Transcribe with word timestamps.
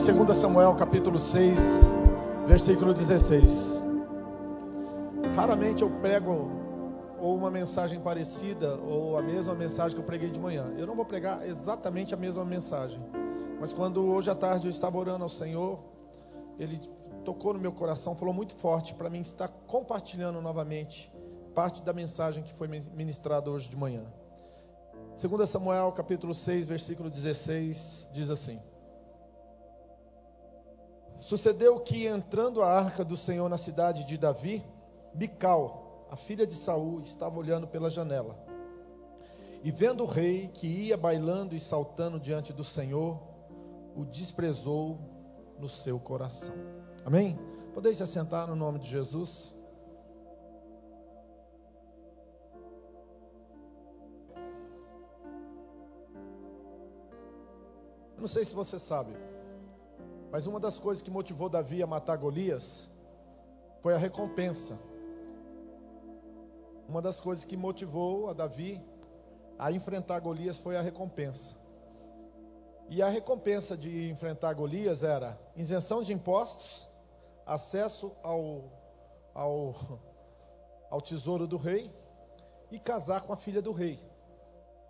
2 0.00 0.34
Samuel 0.34 0.74
capítulo 0.76 1.20
6, 1.20 1.58
versículo 2.48 2.94
16. 2.94 3.82
Raramente 5.36 5.82
eu 5.82 5.90
prego 6.00 6.50
ou 7.20 7.36
uma 7.36 7.50
mensagem 7.50 8.00
parecida 8.00 8.76
ou 8.76 9.18
a 9.18 9.22
mesma 9.22 9.54
mensagem 9.54 9.94
que 9.94 10.02
eu 10.02 10.06
preguei 10.06 10.30
de 10.30 10.40
manhã. 10.40 10.72
Eu 10.78 10.86
não 10.86 10.96
vou 10.96 11.04
pregar 11.04 11.46
exatamente 11.46 12.14
a 12.14 12.16
mesma 12.16 12.46
mensagem, 12.46 12.98
mas 13.60 13.74
quando 13.74 14.02
hoje 14.02 14.30
à 14.30 14.34
tarde 14.34 14.68
eu 14.68 14.70
estava 14.70 14.96
orando 14.96 15.22
ao 15.22 15.28
Senhor, 15.28 15.78
Ele 16.58 16.80
tocou 17.22 17.52
no 17.52 17.60
meu 17.60 17.70
coração, 17.70 18.16
falou 18.16 18.32
muito 18.32 18.54
forte 18.56 18.94
para 18.94 19.10
mim 19.10 19.20
estar 19.20 19.48
compartilhando 19.66 20.40
novamente 20.40 21.12
parte 21.54 21.82
da 21.82 21.92
mensagem 21.92 22.42
que 22.42 22.54
foi 22.54 22.66
ministrada 22.68 23.50
hoje 23.50 23.68
de 23.68 23.76
manhã. 23.76 24.04
2 25.22 25.46
Samuel 25.48 25.92
capítulo 25.92 26.34
6, 26.34 26.64
versículo 26.64 27.10
16, 27.10 28.08
diz 28.14 28.30
assim: 28.30 28.58
Sucedeu 31.20 31.78
que 31.78 32.06
entrando 32.06 32.62
a 32.62 32.66
arca 32.66 33.04
do 33.04 33.16
Senhor 33.16 33.48
na 33.48 33.58
cidade 33.58 34.06
de 34.06 34.16
Davi, 34.16 34.64
Mical, 35.14 36.06
a 36.10 36.16
filha 36.16 36.46
de 36.46 36.54
Saul, 36.54 37.00
estava 37.02 37.38
olhando 37.38 37.68
pela 37.68 37.90
janela. 37.90 38.36
E 39.62 39.70
vendo 39.70 40.02
o 40.02 40.06
rei 40.06 40.48
que 40.48 40.66
ia 40.66 40.96
bailando 40.96 41.54
e 41.54 41.60
saltando 41.60 42.18
diante 42.18 42.52
do 42.54 42.64
Senhor, 42.64 43.20
o 43.94 44.04
desprezou 44.06 44.98
no 45.58 45.68
seu 45.68 46.00
coração. 46.00 46.54
Amém? 47.04 47.38
Podeis 47.74 47.98
se 47.98 48.02
assentar 48.02 48.48
no 48.48 48.56
nome 48.56 48.78
de 48.78 48.88
Jesus? 48.88 49.54
Eu 58.16 58.20
não 58.22 58.28
sei 58.28 58.44
se 58.44 58.54
você 58.54 58.78
sabe, 58.78 59.14
mas 60.30 60.46
uma 60.46 60.60
das 60.60 60.78
coisas 60.78 61.02
que 61.02 61.10
motivou 61.10 61.48
Davi 61.48 61.82
a 61.82 61.86
matar 61.86 62.16
Golias 62.16 62.88
foi 63.82 63.94
a 63.94 63.98
recompensa. 63.98 64.78
Uma 66.88 67.02
das 67.02 67.20
coisas 67.20 67.44
que 67.44 67.56
motivou 67.56 68.28
a 68.28 68.32
Davi 68.32 68.80
a 69.58 69.72
enfrentar 69.72 70.20
Golias 70.20 70.56
foi 70.56 70.76
a 70.76 70.82
recompensa. 70.82 71.56
E 72.88 73.02
a 73.02 73.08
recompensa 73.08 73.76
de 73.76 74.08
enfrentar 74.08 74.52
Golias 74.54 75.02
era 75.02 75.38
isenção 75.56 76.02
de 76.02 76.12
impostos, 76.12 76.86
acesso 77.44 78.12
ao, 78.22 78.64
ao, 79.34 79.74
ao 80.90 81.00
tesouro 81.00 81.46
do 81.46 81.56
rei 81.56 81.90
e 82.70 82.78
casar 82.78 83.22
com 83.22 83.32
a 83.32 83.36
filha 83.36 83.62
do 83.62 83.72
rei. 83.72 83.98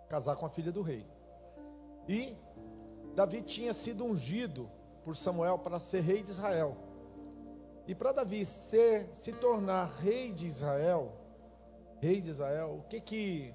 Casar 0.07 0.35
com 0.35 0.45
a 0.45 0.49
filha 0.49 0.71
do 0.71 0.81
rei. 0.81 1.05
E 2.07 2.35
Davi 3.15 3.41
tinha 3.41 3.73
sido 3.73 4.03
ungido 4.05 4.69
por 5.03 5.15
Samuel 5.15 5.57
para 5.57 5.79
ser 5.79 6.01
rei 6.01 6.23
de 6.23 6.31
Israel. 6.31 6.77
E 7.87 7.95
para 7.95 8.11
Davi 8.11 8.45
ser, 8.45 9.09
se 9.13 9.33
tornar 9.33 9.85
rei 9.85 10.31
de 10.31 10.47
Israel, 10.47 11.11
rei 11.99 12.21
de 12.21 12.29
Israel, 12.29 12.79
o 12.79 12.87
que 12.87 13.01
que, 13.01 13.53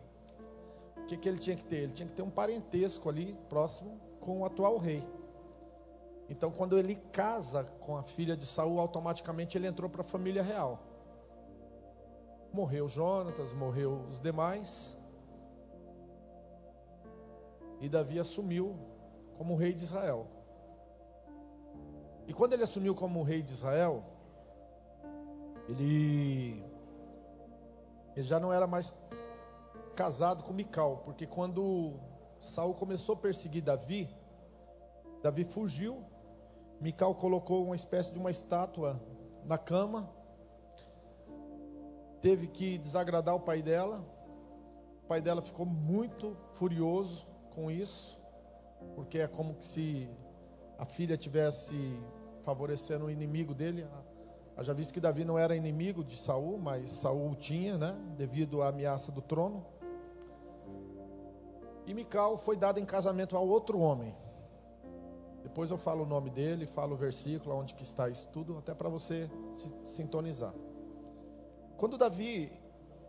o 0.96 1.06
que 1.06 1.16
que 1.16 1.28
ele 1.28 1.38
tinha 1.38 1.56
que 1.56 1.64
ter? 1.64 1.76
Ele 1.76 1.92
tinha 1.92 2.08
que 2.08 2.14
ter 2.14 2.22
um 2.22 2.30
parentesco 2.30 3.08
ali 3.08 3.34
próximo 3.48 4.00
com 4.20 4.40
o 4.40 4.44
atual 4.44 4.76
rei. 4.78 5.02
Então, 6.28 6.50
quando 6.50 6.76
ele 6.76 6.96
casa 7.12 7.64
com 7.80 7.96
a 7.96 8.02
filha 8.02 8.36
de 8.36 8.44
Saul, 8.44 8.80
automaticamente 8.80 9.56
ele 9.56 9.68
entrou 9.68 9.88
para 9.88 10.02
a 10.02 10.04
família 10.04 10.42
real. 10.42 10.80
Morreu 12.52 12.88
Jonatas, 12.88 13.52
morreu 13.52 14.06
os 14.10 14.20
demais. 14.20 15.00
E 17.80 17.88
Davi 17.88 18.18
assumiu 18.18 18.76
como 19.36 19.54
rei 19.54 19.72
de 19.72 19.84
Israel. 19.84 20.26
E 22.26 22.32
quando 22.32 22.52
ele 22.52 22.64
assumiu 22.64 22.94
como 22.94 23.22
rei 23.22 23.42
de 23.42 23.52
Israel, 23.52 24.04
ele, 25.68 26.64
ele 28.14 28.26
já 28.26 28.40
não 28.40 28.52
era 28.52 28.66
mais 28.66 28.92
casado 29.94 30.42
com 30.42 30.52
Mical, 30.52 30.98
porque 30.98 31.26
quando 31.26 31.94
Saul 32.40 32.74
começou 32.74 33.14
a 33.14 33.18
perseguir 33.18 33.62
Davi, 33.62 34.08
Davi 35.22 35.44
fugiu, 35.44 36.04
Mical 36.80 37.14
colocou 37.14 37.64
uma 37.64 37.74
espécie 37.74 38.12
de 38.12 38.18
uma 38.18 38.30
estátua 38.30 39.00
na 39.44 39.56
cama, 39.56 40.10
teve 42.20 42.48
que 42.48 42.76
desagradar 42.78 43.34
o 43.34 43.40
pai 43.40 43.62
dela, 43.62 44.04
o 45.02 45.06
pai 45.06 45.20
dela 45.20 45.40
ficou 45.40 45.64
muito 45.64 46.36
furioso 46.54 47.26
com 47.54 47.70
isso, 47.70 48.20
porque 48.94 49.18
é 49.18 49.26
como 49.26 49.56
se 49.60 50.10
a 50.78 50.84
filha 50.84 51.16
tivesse 51.16 51.98
favorecendo 52.46 53.06
o 53.06 53.10
inimigo 53.10 53.52
dele. 53.52 53.84
Já 54.60 54.72
visto 54.72 54.94
que 54.94 55.00
Davi 55.00 55.24
não 55.24 55.36
era 55.36 55.54
inimigo 55.56 56.02
de 56.02 56.16
Saul, 56.16 56.58
mas 56.58 56.90
Saul 56.90 57.34
tinha, 57.34 57.76
né, 57.76 57.94
devido 58.16 58.62
à 58.62 58.68
ameaça 58.68 59.10
do 59.10 59.20
trono. 59.20 59.66
E 61.86 61.92
Mical 61.92 62.38
foi 62.38 62.56
dada 62.56 62.80
em 62.80 62.86
casamento 62.86 63.36
a 63.36 63.40
outro 63.40 63.78
homem. 63.80 64.14
Depois 65.42 65.70
eu 65.70 65.76
falo 65.76 66.04
o 66.04 66.06
nome 66.06 66.30
dele, 66.30 66.66
falo 66.66 66.94
o 66.94 66.96
versículo, 66.96 67.54
onde 67.56 67.74
que 67.74 67.82
está 67.82 68.08
isso 68.08 68.28
tudo, 68.32 68.56
até 68.58 68.72
para 68.74 68.88
você 68.88 69.28
se 69.52 69.68
sintonizar. 69.84 70.54
Quando 71.76 71.98
Davi 71.98 72.50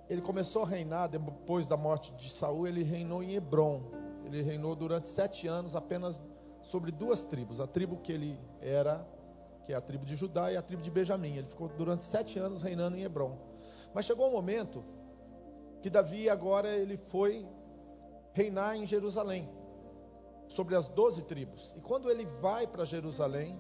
ele 0.10 0.22
começou 0.22 0.64
a 0.64 0.66
reinar 0.66 1.10
depois 1.10 1.68
da 1.68 1.78
morte 1.78 2.12
de 2.14 2.30
Saul, 2.30 2.68
ele 2.68 2.84
reinou 2.84 3.22
em 3.22 3.36
Hebron. 3.36 3.82
Ele 4.26 4.42
reinou 4.42 4.76
durante 4.76 5.08
sete 5.08 5.48
anos 5.48 5.76
apenas 5.76 6.22
sobre 6.62 6.92
duas 6.92 7.26
tribos: 7.26 7.60
a 7.60 7.68
tribo 7.68 7.98
que 7.98 8.12
ele 8.12 8.40
era, 8.62 9.06
que 9.68 9.74
é 9.74 9.76
a 9.76 9.82
tribo 9.82 10.06
de 10.06 10.16
Judá, 10.16 10.50
e 10.50 10.56
a 10.56 10.62
tribo 10.62 10.82
de 10.82 10.90
Benjamim. 10.90 11.36
Ele 11.36 11.48
ficou 11.48 11.68
durante 11.68 12.06
sete 12.06 12.40
anos 12.40 12.62
reinando 12.62 12.96
em 12.96 13.04
Hebron. 13.04 13.38
Mas 13.94 14.06
chegou 14.06 14.30
um 14.30 14.32
momento 14.32 14.82
que 15.82 15.90
Davi 15.90 16.30
agora 16.30 16.70
ele 16.70 16.96
foi 16.96 17.46
reinar 18.32 18.78
em 18.78 18.86
Jerusalém, 18.86 19.50
sobre 20.48 20.74
as 20.74 20.88
doze 20.88 21.24
tribos. 21.24 21.76
E 21.76 21.82
quando 21.82 22.10
ele 22.10 22.24
vai 22.40 22.66
para 22.66 22.86
Jerusalém, 22.86 23.60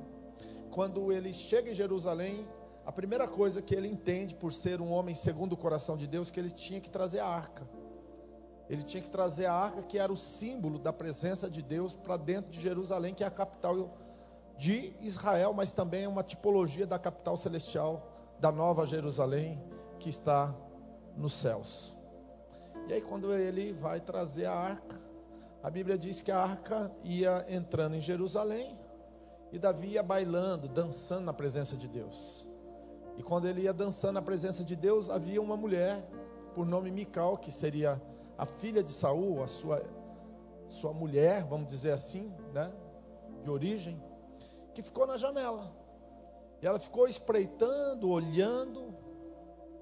quando 0.71 1.11
ele 1.11 1.33
chega 1.33 1.71
em 1.71 1.73
Jerusalém, 1.73 2.47
a 2.85 2.91
primeira 2.93 3.27
coisa 3.27 3.61
que 3.61 3.75
ele 3.75 3.89
entende, 3.89 4.33
por 4.33 4.53
ser 4.53 4.79
um 4.79 4.91
homem 4.93 5.13
segundo 5.13 5.53
o 5.53 5.57
coração 5.57 5.97
de 5.97 6.07
Deus, 6.07 6.31
que 6.31 6.39
ele 6.39 6.51
tinha 6.51 6.79
que 6.79 6.89
trazer 6.89 7.19
a 7.19 7.27
arca. 7.27 7.67
Ele 8.69 8.81
tinha 8.81 9.03
que 9.03 9.09
trazer 9.09 9.47
a 9.47 9.53
arca, 9.53 9.81
que 9.83 9.99
era 9.99 10.11
o 10.11 10.15
símbolo 10.15 10.79
da 10.79 10.93
presença 10.93 11.49
de 11.49 11.61
Deus, 11.61 11.93
para 11.93 12.15
dentro 12.15 12.49
de 12.49 12.61
Jerusalém, 12.61 13.13
que 13.13 13.25
é 13.25 13.27
a 13.27 13.31
capital 13.31 14.06
de 14.57 14.93
Israel, 15.01 15.53
mas 15.53 15.73
também 15.73 16.03
é 16.03 16.07
uma 16.07 16.23
tipologia 16.23 16.87
da 16.87 16.97
capital 16.97 17.37
celestial, 17.37 18.07
da 18.39 18.51
nova 18.51 18.85
Jerusalém, 18.85 19.61
que 19.99 20.09
está 20.09 20.53
nos 21.15 21.33
céus. 21.33 21.95
E 22.87 22.93
aí, 22.93 23.01
quando 23.01 23.33
ele 23.33 23.73
vai 23.73 23.99
trazer 23.99 24.45
a 24.45 24.53
arca, 24.53 24.99
a 25.61 25.69
Bíblia 25.69 25.97
diz 25.97 26.21
que 26.21 26.31
a 26.31 26.39
arca 26.39 26.91
ia 27.03 27.45
entrando 27.49 27.95
em 27.95 28.01
Jerusalém 28.01 28.77
e 29.51 29.59
Davi 29.59 29.89
ia 29.89 30.03
bailando, 30.03 30.67
dançando 30.67 31.25
na 31.25 31.33
presença 31.33 31.75
de 31.75 31.87
Deus. 31.87 32.45
E 33.17 33.23
quando 33.23 33.47
ele 33.47 33.61
ia 33.61 33.73
dançando 33.73 34.13
na 34.13 34.21
presença 34.21 34.63
de 34.63 34.75
Deus, 34.75 35.09
havia 35.09 35.41
uma 35.41 35.57
mulher 35.57 36.03
por 36.53 36.65
nome 36.65 36.91
Mical, 36.91 37.37
que 37.37 37.51
seria 37.51 38.01
a 38.37 38.45
filha 38.45 38.83
de 38.83 38.91
Saul, 38.91 39.43
a 39.43 39.47
sua 39.47 39.83
sua 40.69 40.93
mulher, 40.93 41.45
vamos 41.45 41.67
dizer 41.67 41.91
assim, 41.91 42.33
né, 42.53 42.71
de 43.43 43.49
origem, 43.49 44.01
que 44.77 44.83
ficou 44.83 45.07
na 45.07 45.17
janela. 45.17 45.71
E 46.61 46.67
ela 46.67 46.77
ficou 46.77 47.07
espreitando, 47.07 48.11
olhando 48.11 48.93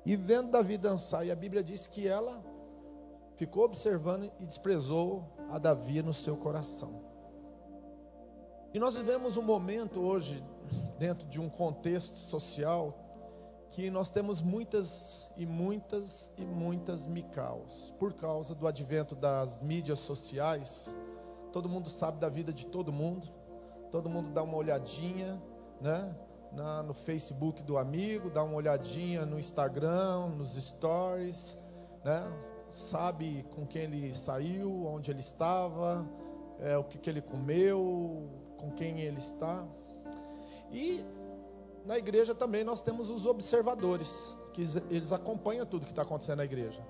e 0.06 0.16
vendo 0.16 0.51
Davi 0.51 0.78
dançar. 0.78 1.28
E 1.28 1.31
a 1.31 1.35
Bíblia 1.35 1.61
diz 1.61 1.85
que 1.85 2.07
ela 2.07 2.41
ficou 3.35 3.66
observando 3.66 4.31
e 4.39 4.45
desprezou 4.45 5.25
a 5.50 5.59
Davi 5.59 6.01
no 6.01 6.13
seu 6.13 6.38
coração. 6.38 7.03
E 8.73 8.79
nós 8.79 8.95
vivemos 8.95 9.35
um 9.35 9.41
momento 9.41 10.00
hoje, 10.00 10.41
dentro 10.98 11.27
de 11.27 11.41
um 11.41 11.50
contexto 11.50 12.15
social, 12.15 12.98
que 13.71 13.89
nós 13.89 14.09
temos 14.09 14.41
muitas 14.41 15.30
e 15.36 15.45
muitas 15.45 16.33
e 16.38 16.45
muitas 16.45 17.06
micaus. 17.06 17.94
Por 18.00 18.13
causa 18.13 18.56
do 18.56 18.65
advento 18.65 19.13
das 19.13 19.62
mídias 19.62 20.00
sociais, 20.00 20.98
todo 21.51 21.68
mundo 21.68 21.89
sabe 21.89 22.18
da 22.18 22.30
vida 22.30 22.53
de 22.53 22.65
todo 22.65 22.94
mundo, 22.94 23.27
todo 23.95 24.09
mundo 24.09 24.30
dá 24.31 24.44
uma 24.44 24.57
olhadinha, 24.57 25.42
né? 25.80 26.13
Na, 26.51 26.83
no 26.83 26.94
Facebook 26.94 27.63
do 27.63 27.77
amigo, 27.77 28.30
dá 28.30 28.44
uma 28.44 28.56
olhadinha 28.56 29.25
no 29.25 29.39
Instagram, 29.39 30.31
nos 30.36 30.53
stories, 30.56 31.57
né? 32.03 32.21
Sabe 32.74 33.45
com 33.56 33.65
quem 33.65 33.83
ele 33.83 34.13
saiu, 34.13 34.86
onde 34.86 35.12
ele 35.12 35.21
estava, 35.21 36.06
é, 36.59 36.77
o 36.77 36.83
que, 36.83 36.97
que 36.97 37.09
ele 37.09 37.21
comeu, 37.21 38.30
com 38.57 38.69
quem 38.71 39.00
ele 39.00 39.18
está. 39.18 39.65
E 40.69 41.01
na 41.86 41.98
igreja 41.98 42.36
também 42.36 42.65
nós 42.65 42.81
temos 42.81 43.09
os 43.09 43.25
observadores, 43.25 44.36
que 44.51 44.62
eles 44.89 45.13
acompanham 45.13 45.65
tudo 45.65 45.86
que 45.86 45.94
está 45.94 46.01
acontecendo 46.01 46.39
na 46.39 46.45
igreja. 46.45 46.86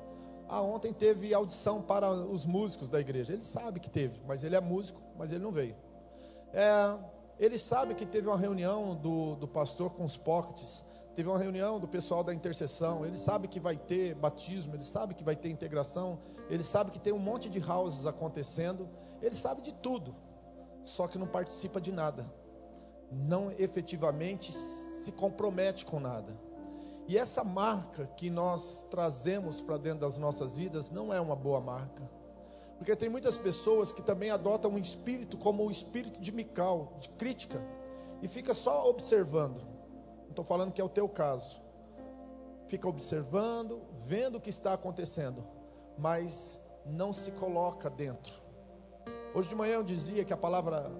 Ah, 0.49 0.61
ontem 0.63 0.91
teve 0.91 1.35
audição 1.35 1.83
para 1.83 2.11
os 2.11 2.47
músicos 2.47 2.89
da 2.89 2.99
igreja. 2.99 3.33
Ele 3.33 3.43
sabe 3.43 3.79
que 3.79 3.91
teve, 3.91 4.19
mas 4.27 4.43
ele 4.43 4.55
é 4.55 4.61
músico, 4.61 5.03
mas 5.15 5.31
ele 5.31 5.43
não 5.43 5.51
veio. 5.51 5.84
É, 6.55 6.97
Ele 7.37 7.57
sabe 7.57 7.93
que 7.93 8.05
teve 8.05 8.27
uma 8.27 8.37
reunião 8.37 8.95
do, 8.95 9.35
do 9.35 9.47
pastor 9.47 9.89
com 9.89 10.05
os 10.05 10.15
pockets, 10.15 10.85
teve 11.13 11.27
uma 11.27 11.37
reunião 11.37 11.81
do 11.81 11.87
pessoal 11.87 12.23
da 12.23 12.33
intercessão. 12.33 13.05
Ele 13.05 13.17
sabe 13.17 13.49
que 13.49 13.59
vai 13.59 13.75
ter 13.75 14.15
batismo, 14.15 14.73
ele 14.73 14.83
sabe 14.83 15.13
que 15.13 15.23
vai 15.23 15.35
ter 15.35 15.49
integração, 15.49 16.17
ele 16.49 16.63
sabe 16.63 16.91
que 16.91 16.99
tem 16.99 17.11
um 17.11 17.19
monte 17.19 17.49
de 17.49 17.59
houses 17.59 18.05
acontecendo. 18.05 18.87
Ele 19.21 19.35
sabe 19.35 19.61
de 19.61 19.73
tudo, 19.73 20.15
só 20.85 21.07
que 21.07 21.17
não 21.17 21.27
participa 21.27 21.81
de 21.81 21.91
nada, 21.91 22.25
não 23.11 23.51
efetivamente 23.51 24.53
se 24.53 25.11
compromete 25.11 25.85
com 25.85 25.99
nada. 25.99 26.33
E 27.07 27.17
essa 27.17 27.43
marca 27.43 28.07
que 28.15 28.29
nós 28.29 28.87
trazemos 28.89 29.61
para 29.61 29.77
dentro 29.77 29.99
das 29.99 30.17
nossas 30.17 30.55
vidas 30.55 30.89
não 30.89 31.13
é 31.13 31.19
uma 31.19 31.35
boa 31.35 31.59
marca. 31.59 32.09
Porque 32.77 32.95
tem 32.95 33.09
muitas 33.09 33.37
pessoas 33.37 33.91
que 33.91 34.01
também 34.01 34.29
adotam 34.29 34.71
um 34.71 34.77
espírito 34.77 35.37
como 35.37 35.65
o 35.65 35.71
espírito 35.71 36.19
de 36.19 36.31
Mical, 36.31 36.97
de 36.99 37.09
crítica, 37.09 37.61
e 38.21 38.27
fica 38.27 38.53
só 38.53 38.89
observando. 38.89 39.61
Não 40.23 40.29
estou 40.29 40.45
falando 40.45 40.71
que 40.71 40.81
é 40.81 40.83
o 40.83 40.89
teu 40.89 41.07
caso. 41.07 41.61
Fica 42.67 42.87
observando, 42.87 43.81
vendo 44.05 44.37
o 44.37 44.41
que 44.41 44.49
está 44.49 44.73
acontecendo, 44.73 45.43
mas 45.97 46.61
não 46.85 47.13
se 47.13 47.31
coloca 47.31 47.89
dentro. 47.89 48.33
Hoje 49.33 49.49
de 49.49 49.55
manhã 49.55 49.75
eu 49.75 49.83
dizia 49.83 50.23
que 50.23 50.33
a 50.33 50.37
palavra 50.37 50.91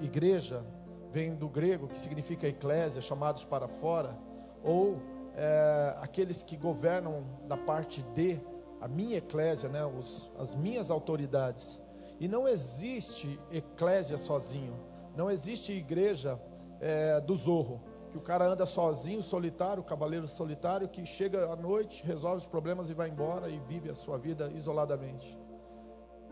igreja 0.00 0.64
vem 1.10 1.34
do 1.34 1.48
grego, 1.48 1.88
que 1.88 1.98
significa 1.98 2.48
eclésia, 2.48 3.00
chamados 3.00 3.44
para 3.44 3.68
fora, 3.68 4.18
ou 4.62 4.96
é, 5.36 5.94
aqueles 6.00 6.42
que 6.42 6.56
governam 6.56 7.24
da 7.46 7.56
parte 7.56 8.02
de 8.14 8.40
a 8.84 8.88
minha 8.88 9.16
eclésia, 9.16 9.66
né, 9.66 9.82
os, 9.82 10.30
as 10.38 10.54
minhas 10.54 10.90
autoridades. 10.90 11.82
E 12.20 12.28
não 12.28 12.46
existe 12.46 13.40
eclésia 13.50 14.18
sozinho, 14.18 14.78
não 15.16 15.30
existe 15.30 15.72
igreja 15.72 16.38
é, 16.82 17.18
do 17.18 17.34
zorro, 17.34 17.80
que 18.10 18.18
o 18.18 18.20
cara 18.20 18.44
anda 18.44 18.66
sozinho, 18.66 19.22
solitário, 19.22 19.82
cavaleiro 19.82 20.26
solitário, 20.26 20.86
que 20.86 21.06
chega 21.06 21.50
à 21.50 21.56
noite, 21.56 22.04
resolve 22.04 22.36
os 22.36 22.46
problemas 22.46 22.90
e 22.90 22.94
vai 22.94 23.08
embora 23.08 23.48
e 23.48 23.58
vive 23.60 23.88
a 23.88 23.94
sua 23.94 24.18
vida 24.18 24.52
isoladamente. 24.54 25.34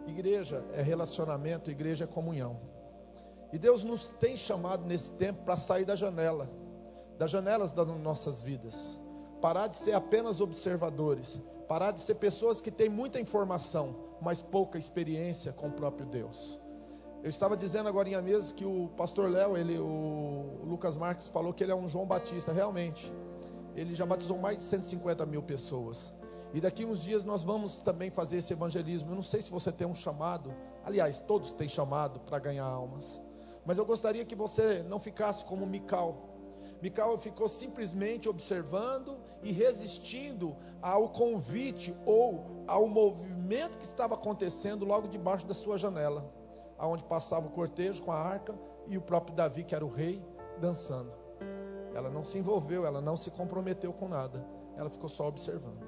Igreja 0.06 0.62
é 0.74 0.82
relacionamento, 0.82 1.70
igreja 1.70 2.04
é 2.04 2.06
comunhão. 2.06 2.60
E 3.50 3.58
Deus 3.58 3.82
nos 3.82 4.12
tem 4.12 4.36
chamado 4.36 4.84
nesse 4.84 5.12
tempo 5.12 5.42
para 5.42 5.56
sair 5.56 5.86
da 5.86 5.96
janela, 5.96 6.50
das 7.18 7.30
janelas 7.30 7.72
das 7.72 7.88
nossas 7.98 8.42
vidas, 8.42 9.00
parar 9.40 9.68
de 9.68 9.76
ser 9.76 9.94
apenas 9.94 10.38
observadores 10.38 11.42
Parar 11.72 11.90
de 11.90 12.00
ser 12.00 12.16
pessoas 12.16 12.60
que 12.60 12.70
têm 12.70 12.90
muita 12.90 13.18
informação, 13.18 13.96
mas 14.20 14.42
pouca 14.42 14.76
experiência 14.76 15.54
com 15.54 15.68
o 15.68 15.72
próprio 15.72 16.04
Deus. 16.04 16.60
Eu 17.22 17.30
estava 17.30 17.56
dizendo 17.56 17.88
agora 17.88 18.20
mesmo 18.20 18.52
que 18.52 18.62
o 18.62 18.88
pastor 18.94 19.30
Léo, 19.30 19.56
ele, 19.56 19.78
o 19.78 20.60
Lucas 20.66 20.98
Marques 20.98 21.30
falou 21.30 21.50
que 21.54 21.64
ele 21.64 21.72
é 21.72 21.74
um 21.74 21.88
João 21.88 22.04
Batista, 22.04 22.52
realmente. 22.52 23.10
Ele 23.74 23.94
já 23.94 24.04
batizou 24.04 24.38
mais 24.38 24.58
de 24.58 24.64
150 24.64 25.24
mil 25.24 25.42
pessoas. 25.42 26.12
E 26.52 26.60
daqui 26.60 26.84
uns 26.84 27.02
dias 27.02 27.24
nós 27.24 27.42
vamos 27.42 27.80
também 27.80 28.10
fazer 28.10 28.36
esse 28.36 28.52
evangelismo. 28.52 29.10
Eu 29.10 29.14
não 29.14 29.22
sei 29.22 29.40
se 29.40 29.50
você 29.50 29.72
tem 29.72 29.86
um 29.86 29.94
chamado, 29.94 30.54
aliás, 30.84 31.20
todos 31.20 31.54
têm 31.54 31.70
chamado 31.70 32.20
para 32.20 32.38
ganhar 32.38 32.66
almas. 32.66 33.18
Mas 33.64 33.78
eu 33.78 33.86
gostaria 33.86 34.26
que 34.26 34.34
você 34.34 34.82
não 34.82 35.00
ficasse 35.00 35.42
como 35.46 35.64
Mical, 35.64 36.31
Micael 36.82 37.16
ficou 37.16 37.48
simplesmente 37.48 38.28
observando 38.28 39.16
e 39.40 39.52
resistindo 39.52 40.56
ao 40.82 41.10
convite 41.10 41.94
ou 42.04 42.64
ao 42.66 42.88
movimento 42.88 43.78
que 43.78 43.84
estava 43.84 44.14
acontecendo 44.16 44.84
logo 44.84 45.06
debaixo 45.06 45.46
da 45.46 45.54
sua 45.54 45.78
janela, 45.78 46.28
aonde 46.76 47.04
passava 47.04 47.46
o 47.46 47.50
cortejo 47.50 48.02
com 48.02 48.10
a 48.10 48.18
arca 48.18 48.58
e 48.88 48.98
o 48.98 49.00
próprio 49.00 49.32
Davi, 49.36 49.62
que 49.62 49.76
era 49.76 49.86
o 49.86 49.88
rei, 49.88 50.20
dançando. 50.60 51.12
Ela 51.94 52.10
não 52.10 52.24
se 52.24 52.38
envolveu, 52.38 52.84
ela 52.84 53.00
não 53.00 53.16
se 53.16 53.30
comprometeu 53.30 53.92
com 53.92 54.08
nada, 54.08 54.44
ela 54.76 54.90
ficou 54.90 55.08
só 55.08 55.28
observando. 55.28 55.86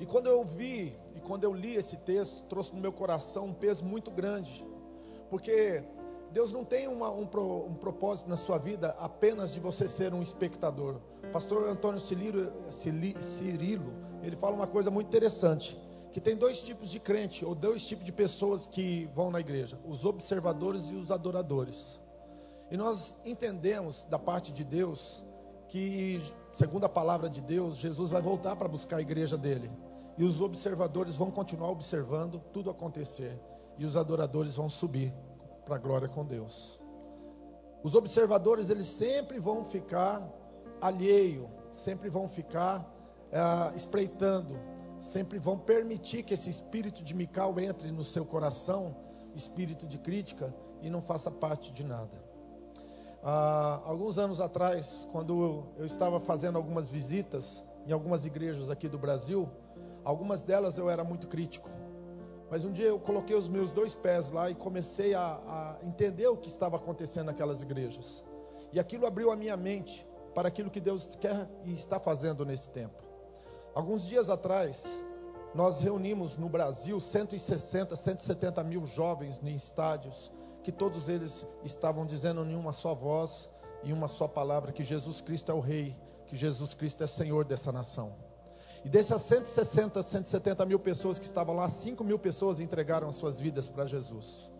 E 0.00 0.06
quando 0.06 0.28
eu 0.28 0.42
vi 0.46 0.96
e 1.14 1.20
quando 1.20 1.44
eu 1.44 1.52
li 1.52 1.74
esse 1.74 1.98
texto, 1.98 2.42
trouxe 2.44 2.74
no 2.74 2.80
meu 2.80 2.92
coração 2.92 3.48
um 3.48 3.54
peso 3.54 3.84
muito 3.84 4.10
grande, 4.10 4.66
porque 5.28 5.84
Deus 6.32 6.50
não 6.50 6.64
tem 6.64 6.88
uma, 6.88 7.10
um, 7.10 7.24
um, 7.24 7.74
propósito 7.74 8.30
na 8.30 8.38
sua 8.38 8.56
vida 8.56 8.96
apenas 8.98 9.52
de 9.52 9.60
você 9.60 9.86
ser 9.86 10.14
um 10.14 10.22
espectador. 10.22 10.96
Pastor 11.30 11.68
Antônio 11.68 12.00
Cirilo, 12.00 12.50
Cirilo, 12.70 13.92
ele 14.22 14.34
fala 14.36 14.56
uma 14.56 14.66
coisa 14.66 14.90
muito 14.90 15.08
interessante, 15.08 15.78
que 16.10 16.20
tem 16.20 16.34
dois 16.34 16.62
tipos 16.62 16.90
de 16.90 16.98
crente, 16.98 17.44
ou 17.44 17.54
dois 17.54 17.86
tipos 17.86 18.06
de 18.06 18.12
pessoas 18.12 18.66
que 18.66 19.10
vão 19.14 19.30
na 19.30 19.40
igreja, 19.40 19.78
os 19.86 20.06
observadores 20.06 20.90
e 20.90 20.94
os 20.94 21.10
adoradores. 21.10 22.00
E 22.70 22.78
nós 22.78 23.18
entendemos 23.26 24.06
da 24.06 24.18
parte 24.18 24.52
de 24.52 24.64
Deus 24.64 25.22
que, 25.68 26.18
segundo 26.50 26.84
a 26.84 26.88
palavra 26.88 27.28
de 27.28 27.42
Deus, 27.42 27.76
Jesus 27.76 28.10
vai 28.10 28.22
voltar 28.22 28.56
para 28.56 28.68
buscar 28.68 28.96
a 28.96 29.02
igreja 29.02 29.36
dele. 29.36 29.70
E 30.16 30.24
os 30.24 30.40
observadores 30.40 31.16
vão 31.16 31.30
continuar 31.30 31.70
observando 31.70 32.40
tudo 32.54 32.70
acontecer. 32.70 33.38
E 33.78 33.84
os 33.84 33.96
adoradores 33.96 34.56
vão 34.56 34.70
subir 34.70 35.12
para 35.64 35.76
a 35.76 35.78
glória 35.78 36.08
com 36.08 36.24
Deus. 36.24 36.80
Os 37.82 37.94
observadores, 37.94 38.70
eles 38.70 38.86
sempre 38.86 39.38
vão 39.38 39.64
ficar 39.64 40.28
alheio, 40.80 41.48
sempre 41.72 42.08
vão 42.08 42.28
ficar 42.28 42.88
é, 43.30 43.74
espreitando, 43.74 44.58
sempre 45.00 45.38
vão 45.38 45.58
permitir 45.58 46.22
que 46.22 46.34
esse 46.34 46.48
espírito 46.48 47.02
de 47.02 47.14
Mical 47.14 47.58
entre 47.58 47.90
no 47.90 48.04
seu 48.04 48.24
coração, 48.24 48.94
espírito 49.34 49.86
de 49.86 49.98
crítica, 49.98 50.54
e 50.80 50.90
não 50.90 51.00
faça 51.00 51.30
parte 51.30 51.72
de 51.72 51.84
nada. 51.84 52.22
Ah, 53.22 53.80
alguns 53.84 54.18
anos 54.18 54.40
atrás, 54.40 55.08
quando 55.12 55.64
eu 55.78 55.86
estava 55.86 56.18
fazendo 56.18 56.56
algumas 56.56 56.88
visitas 56.88 57.64
em 57.86 57.92
algumas 57.92 58.26
igrejas 58.26 58.68
aqui 58.68 58.88
do 58.88 58.98
Brasil, 58.98 59.48
algumas 60.04 60.42
delas 60.42 60.76
eu 60.76 60.90
era 60.90 61.04
muito 61.04 61.28
crítico. 61.28 61.70
Mas 62.52 62.66
um 62.66 62.70
dia 62.70 62.88
eu 62.88 62.98
coloquei 63.00 63.34
os 63.34 63.48
meus 63.48 63.70
dois 63.70 63.94
pés 63.94 64.28
lá 64.28 64.50
e 64.50 64.54
comecei 64.54 65.14
a, 65.14 65.22
a 65.22 65.86
entender 65.86 66.26
o 66.26 66.36
que 66.36 66.48
estava 66.48 66.76
acontecendo 66.76 67.24
naquelas 67.28 67.62
igrejas. 67.62 68.22
E 68.74 68.78
aquilo 68.78 69.06
abriu 69.06 69.30
a 69.30 69.36
minha 69.36 69.56
mente 69.56 70.06
para 70.34 70.48
aquilo 70.48 70.70
que 70.70 70.78
Deus 70.78 71.16
quer 71.16 71.48
e 71.64 71.72
está 71.72 71.98
fazendo 71.98 72.44
nesse 72.44 72.68
tempo. 72.68 73.02
Alguns 73.74 74.06
dias 74.06 74.28
atrás, 74.28 75.02
nós 75.54 75.80
reunimos 75.80 76.36
no 76.36 76.46
Brasil 76.46 77.00
160, 77.00 77.96
170 77.96 78.62
mil 78.64 78.84
jovens 78.84 79.40
em 79.42 79.54
estádios, 79.54 80.30
que 80.62 80.70
todos 80.70 81.08
eles 81.08 81.48
estavam 81.64 82.04
dizendo 82.04 82.44
em 82.44 82.54
uma 82.54 82.74
só 82.74 82.94
voz 82.94 83.48
e 83.82 83.94
uma 83.94 84.08
só 84.08 84.28
palavra 84.28 84.72
que 84.72 84.82
Jesus 84.82 85.22
Cristo 85.22 85.50
é 85.50 85.54
o 85.54 85.60
Rei, 85.60 85.96
que 86.26 86.36
Jesus 86.36 86.74
Cristo 86.74 87.02
é 87.02 87.06
Senhor 87.06 87.46
dessa 87.46 87.72
nação. 87.72 88.14
E 88.84 88.88
dessas 88.88 89.22
160, 89.22 90.02
170 90.02 90.66
mil 90.66 90.78
pessoas 90.78 91.18
que 91.18 91.24
estavam 91.24 91.54
lá, 91.54 91.68
5 91.68 92.02
mil 92.02 92.18
pessoas 92.18 92.60
entregaram 92.60 93.08
as 93.08 93.16
suas 93.16 93.38
vidas 93.38 93.68
para 93.68 93.86
Jesus. 93.86 94.50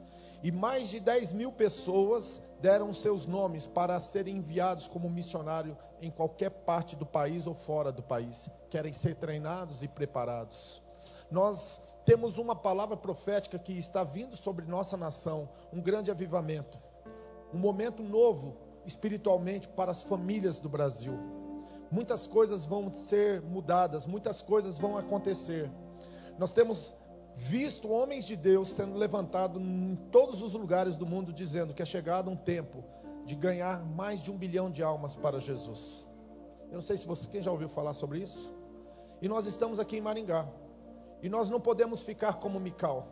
E 0.45 0.53
mais 0.53 0.91
de 0.91 1.01
10 1.01 1.33
mil 1.33 1.53
pessoas 1.53 2.43
deram 2.61 2.95
seus 2.95 3.27
nomes 3.27 3.67
para 3.67 3.99
serem 3.99 4.37
enviados 4.37 4.87
como 4.87 5.11
missionário 5.11 5.77
em 6.01 6.11
qualquer 6.11 6.51
parte 6.51 6.95
do 6.95 7.07
país 7.07 7.47
ou 7.47 7.55
fora 7.55 7.91
do 7.91 8.03
país. 8.03 8.49
Querem 8.71 8.93
ser 8.93 9.17
treinados 9.17 9.83
e 9.83 9.89
preparados. 9.89 10.81
Nós 11.31 11.81
temos 12.05 12.39
uma 12.39 12.55
palavra 12.55 12.97
profética 12.97 13.59
que 13.59 13.77
está 13.77 14.05
vindo 14.05 14.37
sobre 14.37 14.67
nossa 14.67 14.97
nação, 14.97 15.49
um 15.73 15.81
grande 15.81 16.11
avivamento, 16.11 16.79
um 17.53 17.59
momento 17.59 18.03
novo 18.03 18.57
espiritualmente 18.85 19.69
para 19.69 19.91
as 19.91 20.03
famílias 20.03 20.59
do 20.61 20.69
Brasil 20.69 21.42
muitas 21.93 22.27
coisas 22.27 22.65
vão 22.65 22.93
ser 22.93 23.43
mudadas, 23.43 24.07
muitas 24.07 24.41
coisas 24.41 24.79
vão 24.79 24.97
acontecer. 24.97 25.71
Nós 26.39 26.53
temos 26.53 26.95
visto 27.35 27.91
homens 27.91 28.25
de 28.25 28.35
Deus 28.35 28.71
sendo 28.71 28.97
levantados 28.97 29.61
em 29.61 29.95
todos 30.11 30.41
os 30.41 30.55
lugares 30.55 30.97
do 30.97 31.05
mundo, 31.05 31.33
dizendo 31.33 31.75
que 31.75 31.83
é 31.83 31.85
chegado 31.85 32.31
um 32.31 32.37
tempo 32.37 32.83
de 33.27 33.35
ganhar 33.35 33.85
mais 33.85 34.23
de 34.23 34.31
um 34.31 34.39
bilhão 34.39 34.71
de 34.71 34.83
almas 34.83 35.15
para 35.15 35.39
Jesus. 35.39 36.09
Eu 36.71 36.77
não 36.77 36.83
sei 36.83 36.97
se 36.97 37.07
você 37.07 37.29
quem 37.29 37.43
já 37.43 37.53
ouviu 37.53 37.69
falar 37.69 37.93
sobre 37.93 38.21
isso. 38.21 38.51
E 39.21 39.29
nós 39.29 39.45
estamos 39.45 39.79
aqui 39.79 39.99
em 39.99 40.01
Maringá. 40.01 40.49
E 41.23 41.29
nós 41.29 41.51
não 41.51 41.61
podemos 41.61 42.03
ficar 42.03 42.39
como 42.41 42.59
Mical. 42.59 43.07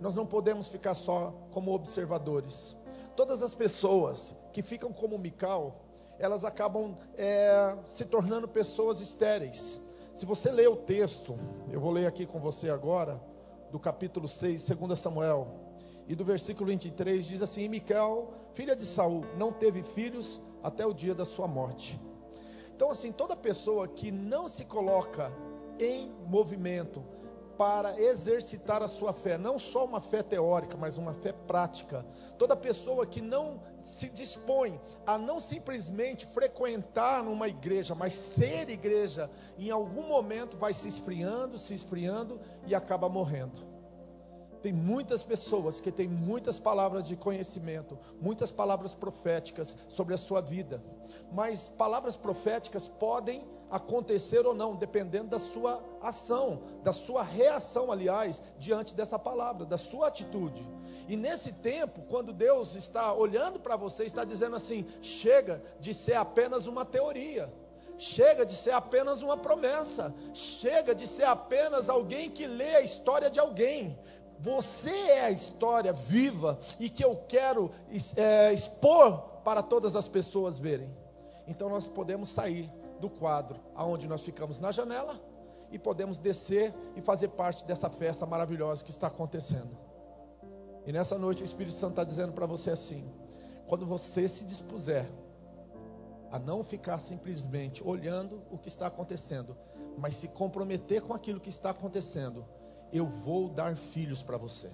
Nós 0.00 0.16
não 0.16 0.26
podemos 0.26 0.68
ficar 0.68 0.94
só 0.94 1.32
como 1.50 1.72
observadores. 1.72 2.74
Todas 3.14 3.42
as 3.42 3.54
pessoas 3.54 4.34
que 4.54 4.62
ficam 4.62 4.90
como 4.90 5.18
Mical, 5.18 5.81
elas 6.22 6.44
acabam 6.44 6.96
é, 7.16 7.76
se 7.84 8.04
tornando 8.04 8.46
pessoas 8.46 9.00
estéreis. 9.00 9.80
Se 10.14 10.24
você 10.24 10.52
ler 10.52 10.68
o 10.68 10.76
texto, 10.76 11.36
eu 11.68 11.80
vou 11.80 11.90
ler 11.90 12.06
aqui 12.06 12.24
com 12.24 12.38
você 12.38 12.70
agora, 12.70 13.20
do 13.72 13.78
capítulo 13.80 14.28
6, 14.28 14.68
2 14.68 14.98
Samuel, 14.98 15.48
e 16.06 16.14
do 16.14 16.24
versículo 16.24 16.68
23, 16.68 17.26
diz 17.26 17.42
assim: 17.42 17.66
Micael, 17.68 18.32
filha 18.52 18.76
de 18.76 18.86
Saul, 18.86 19.24
não 19.36 19.52
teve 19.52 19.82
filhos 19.82 20.40
até 20.62 20.86
o 20.86 20.94
dia 20.94 21.12
da 21.12 21.24
sua 21.24 21.48
morte. 21.48 22.00
Então, 22.76 22.88
assim, 22.88 23.10
toda 23.10 23.34
pessoa 23.34 23.88
que 23.88 24.12
não 24.12 24.48
se 24.48 24.66
coloca 24.66 25.32
em 25.80 26.08
movimento, 26.28 27.02
para 27.56 28.00
exercitar 28.00 28.82
a 28.82 28.88
sua 28.88 29.12
fé, 29.12 29.36
não 29.38 29.58
só 29.58 29.84
uma 29.84 30.00
fé 30.00 30.22
teórica, 30.22 30.76
mas 30.76 30.96
uma 30.96 31.14
fé 31.14 31.32
prática. 31.32 32.04
Toda 32.38 32.56
pessoa 32.56 33.06
que 33.06 33.20
não 33.20 33.60
se 33.82 34.08
dispõe 34.08 34.80
a 35.06 35.18
não 35.18 35.40
simplesmente 35.40 36.26
frequentar 36.26 37.22
uma 37.22 37.48
igreja, 37.48 37.94
mas 37.94 38.14
ser 38.14 38.70
igreja, 38.70 39.30
em 39.58 39.70
algum 39.70 40.06
momento 40.06 40.56
vai 40.56 40.72
se 40.72 40.88
esfriando, 40.88 41.58
se 41.58 41.74
esfriando 41.74 42.40
e 42.66 42.74
acaba 42.74 43.08
morrendo. 43.08 43.72
Tem 44.62 44.72
muitas 44.72 45.24
pessoas 45.24 45.80
que 45.80 45.90
têm 45.90 46.06
muitas 46.06 46.56
palavras 46.56 47.06
de 47.08 47.16
conhecimento, 47.16 47.98
muitas 48.20 48.48
palavras 48.48 48.94
proféticas 48.94 49.76
sobre 49.88 50.14
a 50.14 50.18
sua 50.18 50.40
vida, 50.40 50.80
mas 51.32 51.68
palavras 51.68 52.14
proféticas 52.14 52.86
podem 52.86 53.44
acontecer 53.72 54.46
ou 54.46 54.54
não, 54.54 54.76
dependendo 54.76 55.30
da 55.30 55.38
sua 55.38 55.82
ação, 56.02 56.62
da 56.84 56.92
sua 56.92 57.22
reação, 57.22 57.90
aliás, 57.90 58.42
diante 58.58 58.94
dessa 58.94 59.18
palavra, 59.18 59.64
da 59.64 59.78
sua 59.78 60.08
atitude. 60.08 60.62
E 61.08 61.16
nesse 61.16 61.54
tempo, 61.54 62.02
quando 62.02 62.34
Deus 62.34 62.76
está 62.76 63.14
olhando 63.14 63.58
para 63.58 63.74
você, 63.74 64.04
está 64.04 64.24
dizendo 64.24 64.56
assim: 64.56 64.86
chega 65.00 65.62
de 65.80 65.94
ser 65.94 66.14
apenas 66.14 66.66
uma 66.66 66.84
teoria. 66.84 67.50
Chega 67.98 68.44
de 68.44 68.54
ser 68.54 68.72
apenas 68.72 69.22
uma 69.22 69.36
promessa, 69.36 70.12
chega 70.34 70.92
de 70.94 71.06
ser 71.06 71.24
apenas 71.24 71.88
alguém 71.88 72.30
que 72.30 72.46
lê 72.46 72.74
a 72.76 72.80
história 72.80 73.30
de 73.30 73.38
alguém, 73.38 73.96
você 74.40 74.90
é 74.90 75.26
a 75.26 75.30
história 75.30 75.92
viva 75.92 76.58
e 76.80 76.88
que 76.88 77.04
eu 77.04 77.14
quero 77.28 77.70
é, 78.16 78.52
expor 78.52 79.20
para 79.44 79.62
todas 79.62 79.94
as 79.94 80.08
pessoas 80.08 80.58
verem. 80.58 80.90
Então 81.46 81.68
nós 81.68 81.86
podemos 81.86 82.28
sair 82.28 82.68
do 83.02 83.10
quadro 83.10 83.58
aonde 83.74 84.06
nós 84.06 84.22
ficamos 84.22 84.60
na 84.60 84.70
janela 84.70 85.20
e 85.72 85.78
podemos 85.78 86.18
descer 86.18 86.72
e 86.94 87.00
fazer 87.00 87.28
parte 87.28 87.64
dessa 87.64 87.90
festa 87.90 88.24
maravilhosa 88.24 88.84
que 88.84 88.90
está 88.90 89.08
acontecendo. 89.08 89.76
E 90.86 90.92
nessa 90.92 91.18
noite 91.18 91.42
o 91.42 91.44
Espírito 91.44 91.74
Santo 91.74 91.92
está 91.92 92.04
dizendo 92.04 92.32
para 92.32 92.46
você 92.46 92.70
assim: 92.70 93.04
quando 93.66 93.84
você 93.84 94.28
se 94.28 94.44
dispuser 94.44 95.10
a 96.30 96.38
não 96.38 96.62
ficar 96.62 97.00
simplesmente 97.00 97.82
olhando 97.86 98.40
o 98.50 98.56
que 98.56 98.68
está 98.68 98.86
acontecendo, 98.86 99.56
mas 99.98 100.16
se 100.16 100.28
comprometer 100.28 101.02
com 101.02 101.12
aquilo 101.12 101.40
que 101.40 101.50
está 101.50 101.70
acontecendo, 101.70 102.44
eu 102.92 103.04
vou 103.04 103.48
dar 103.48 103.76
filhos 103.76 104.22
para 104.22 104.36
você. 104.36 104.70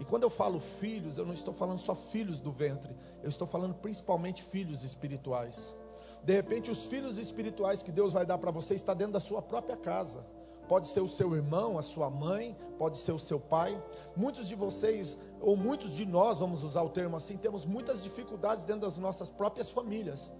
E 0.00 0.04
quando 0.04 0.24
eu 0.24 0.30
falo 0.30 0.58
filhos, 0.80 1.18
eu 1.18 1.26
não 1.26 1.34
estou 1.34 1.52
falando 1.54 1.78
só 1.78 1.94
filhos 1.94 2.40
do 2.40 2.50
ventre, 2.50 2.96
eu 3.22 3.28
estou 3.28 3.46
falando 3.46 3.74
principalmente 3.74 4.42
filhos 4.42 4.82
espirituais. 4.82 5.76
De 6.24 6.32
repente, 6.32 6.70
os 6.70 6.86
filhos 6.86 7.18
espirituais 7.18 7.82
que 7.82 7.92
Deus 7.92 8.12
vai 8.12 8.24
dar 8.24 8.38
para 8.38 8.50
você 8.50 8.74
está 8.74 8.94
dentro 8.94 9.12
da 9.12 9.20
sua 9.20 9.42
própria 9.42 9.76
casa. 9.76 10.24
Pode 10.68 10.88
ser 10.88 11.00
o 11.00 11.08
seu 11.08 11.34
irmão, 11.36 11.78
a 11.78 11.82
sua 11.82 12.08
mãe, 12.08 12.56
pode 12.78 12.96
ser 12.96 13.12
o 13.12 13.18
seu 13.18 13.38
pai. 13.38 13.80
Muitos 14.16 14.48
de 14.48 14.54
vocês, 14.54 15.18
ou 15.40 15.56
muitos 15.56 15.94
de 15.94 16.06
nós, 16.06 16.38
vamos 16.38 16.64
usar 16.64 16.82
o 16.82 16.88
termo 16.88 17.16
assim, 17.16 17.36
temos 17.36 17.66
muitas 17.66 18.02
dificuldades 18.02 18.64
dentro 18.64 18.82
das 18.82 18.96
nossas 18.96 19.28
próprias 19.28 19.70
famílias 19.70 20.30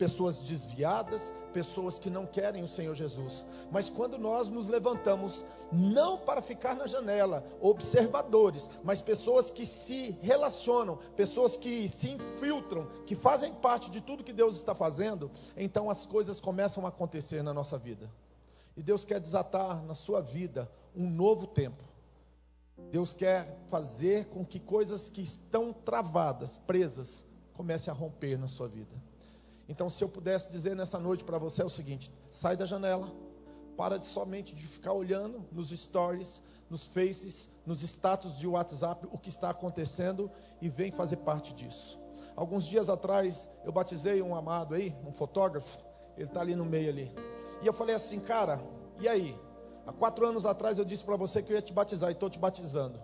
pessoas 0.00 0.38
desviadas, 0.38 1.30
pessoas 1.52 1.98
que 1.98 2.08
não 2.08 2.24
querem 2.24 2.64
o 2.64 2.68
Senhor 2.68 2.94
Jesus. 2.94 3.44
Mas 3.70 3.90
quando 3.90 4.16
nós 4.16 4.48
nos 4.48 4.66
levantamos, 4.66 5.44
não 5.70 6.16
para 6.16 6.40
ficar 6.40 6.74
na 6.74 6.86
janela, 6.86 7.44
observadores, 7.60 8.70
mas 8.82 9.02
pessoas 9.02 9.50
que 9.50 9.66
se 9.66 10.12
relacionam, 10.22 10.96
pessoas 11.14 11.54
que 11.54 11.86
se 11.86 12.12
infiltram, 12.12 12.88
que 13.04 13.14
fazem 13.14 13.52
parte 13.52 13.90
de 13.90 14.00
tudo 14.00 14.24
que 14.24 14.32
Deus 14.32 14.56
está 14.56 14.74
fazendo, 14.74 15.30
então 15.54 15.90
as 15.90 16.06
coisas 16.06 16.40
começam 16.40 16.86
a 16.86 16.88
acontecer 16.88 17.42
na 17.42 17.52
nossa 17.52 17.76
vida. 17.76 18.10
E 18.74 18.82
Deus 18.82 19.04
quer 19.04 19.20
desatar 19.20 19.84
na 19.84 19.94
sua 19.94 20.22
vida 20.22 20.66
um 20.96 21.10
novo 21.10 21.46
tempo. 21.46 21.84
Deus 22.90 23.12
quer 23.12 23.54
fazer 23.66 24.30
com 24.30 24.46
que 24.46 24.58
coisas 24.58 25.10
que 25.10 25.20
estão 25.20 25.74
travadas, 25.74 26.56
presas, 26.56 27.26
comecem 27.52 27.92
a 27.92 27.94
romper 27.94 28.38
na 28.38 28.48
sua 28.48 28.66
vida. 28.66 29.09
Então, 29.70 29.88
se 29.88 30.02
eu 30.02 30.08
pudesse 30.08 30.50
dizer 30.50 30.74
nessa 30.74 30.98
noite 30.98 31.22
para 31.22 31.38
você 31.38 31.62
é 31.62 31.64
o 31.64 31.70
seguinte: 31.70 32.12
sai 32.28 32.56
da 32.56 32.66
janela, 32.66 33.08
para 33.76 34.00
de 34.00 34.04
somente 34.04 34.52
de 34.52 34.66
ficar 34.66 34.92
olhando 34.92 35.46
nos 35.52 35.70
stories, 35.70 36.42
nos 36.68 36.86
faces, 36.86 37.48
nos 37.64 37.80
status 37.80 38.36
de 38.36 38.48
WhatsApp 38.48 39.06
o 39.12 39.16
que 39.16 39.28
está 39.28 39.48
acontecendo 39.48 40.28
e 40.60 40.68
vem 40.68 40.90
fazer 40.90 41.18
parte 41.18 41.54
disso. 41.54 42.00
Alguns 42.34 42.66
dias 42.66 42.90
atrás 42.90 43.48
eu 43.64 43.70
batizei 43.70 44.20
um 44.20 44.34
amado 44.34 44.74
aí, 44.74 44.92
um 45.06 45.12
fotógrafo, 45.12 45.78
ele 46.16 46.26
está 46.26 46.40
ali 46.40 46.56
no 46.56 46.64
meio 46.64 46.90
ali. 46.90 47.14
E 47.62 47.66
eu 47.66 47.72
falei 47.72 47.94
assim, 47.94 48.18
cara, 48.18 48.60
e 48.98 49.06
aí? 49.06 49.38
Há 49.86 49.92
quatro 49.92 50.26
anos 50.26 50.46
atrás 50.46 50.78
eu 50.78 50.84
disse 50.84 51.04
para 51.04 51.16
você 51.16 51.44
que 51.44 51.52
eu 51.52 51.56
ia 51.56 51.62
te 51.62 51.72
batizar 51.72 52.10
e 52.10 52.12
estou 52.12 52.28
te 52.28 52.40
batizando. 52.40 53.00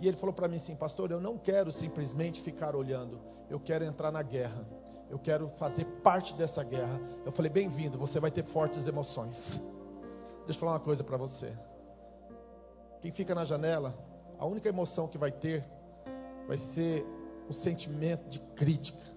E 0.00 0.06
ele 0.06 0.16
falou 0.16 0.32
para 0.32 0.46
mim 0.46 0.56
assim, 0.56 0.76
pastor, 0.76 1.10
eu 1.10 1.20
não 1.20 1.36
quero 1.36 1.72
simplesmente 1.72 2.40
ficar 2.40 2.76
olhando, 2.76 3.20
eu 3.50 3.58
quero 3.58 3.84
entrar 3.84 4.12
na 4.12 4.22
guerra 4.22 4.64
eu 5.10 5.18
quero 5.18 5.48
fazer 5.56 5.84
parte 6.02 6.34
dessa 6.34 6.62
guerra. 6.62 7.00
Eu 7.24 7.32
falei, 7.32 7.50
bem-vindo, 7.50 7.98
você 7.98 8.18
vai 8.18 8.30
ter 8.30 8.44
fortes 8.44 8.86
emoções. 8.86 9.60
Deixa 10.44 10.58
eu 10.58 10.60
falar 10.60 10.72
uma 10.72 10.80
coisa 10.80 11.04
para 11.04 11.16
você. 11.16 11.52
Quem 13.00 13.12
fica 13.12 13.34
na 13.34 13.44
janela, 13.44 13.96
a 14.38 14.46
única 14.46 14.68
emoção 14.68 15.08
que 15.08 15.18
vai 15.18 15.30
ter 15.30 15.64
vai 16.46 16.56
ser 16.56 17.04
um 17.48 17.52
sentimento 17.52 18.28
de 18.28 18.40
crítica. 18.40 19.14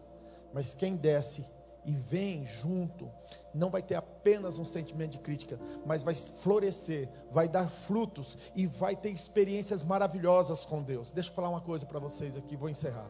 Mas 0.54 0.74
quem 0.74 0.96
desce 0.96 1.46
e 1.86 1.92
vem 1.92 2.46
junto, 2.46 3.10
não 3.54 3.70
vai 3.70 3.82
ter 3.82 3.96
apenas 3.96 4.60
um 4.60 4.66
sentimento 4.66 5.14
de 5.14 5.20
crítica, 5.20 5.60
mas 5.86 6.04
vai 6.04 6.14
florescer, 6.14 7.10
vai 7.32 7.48
dar 7.48 7.68
frutos 7.68 8.38
e 8.56 8.68
vai 8.68 8.96
ter 8.96 9.10
experiências 9.10 9.82
maravilhosas 9.82 10.66
com 10.66 10.84
Deus. 10.84 11.10
Deixa 11.12 11.30
eu 11.30 11.34
falar 11.34 11.50
uma 11.50 11.62
coisa 11.62 11.86
para 11.86 12.00
vocês 12.00 12.36
aqui, 12.38 12.56
vou 12.56 12.70
encerrar. 12.70 13.10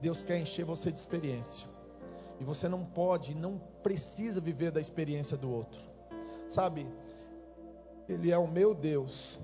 Deus 0.00 0.22
quer 0.22 0.38
encher 0.38 0.64
você 0.64 0.92
de 0.92 0.98
experiência. 0.98 1.73
E 2.40 2.44
você 2.44 2.68
não 2.68 2.84
pode, 2.84 3.34
não 3.34 3.58
precisa 3.82 4.40
viver 4.40 4.70
da 4.70 4.80
experiência 4.80 5.36
do 5.36 5.50
outro. 5.50 5.80
Sabe? 6.48 6.86
Ele 8.08 8.30
é 8.30 8.38
o 8.38 8.46
meu 8.46 8.74
Deus, 8.74 9.38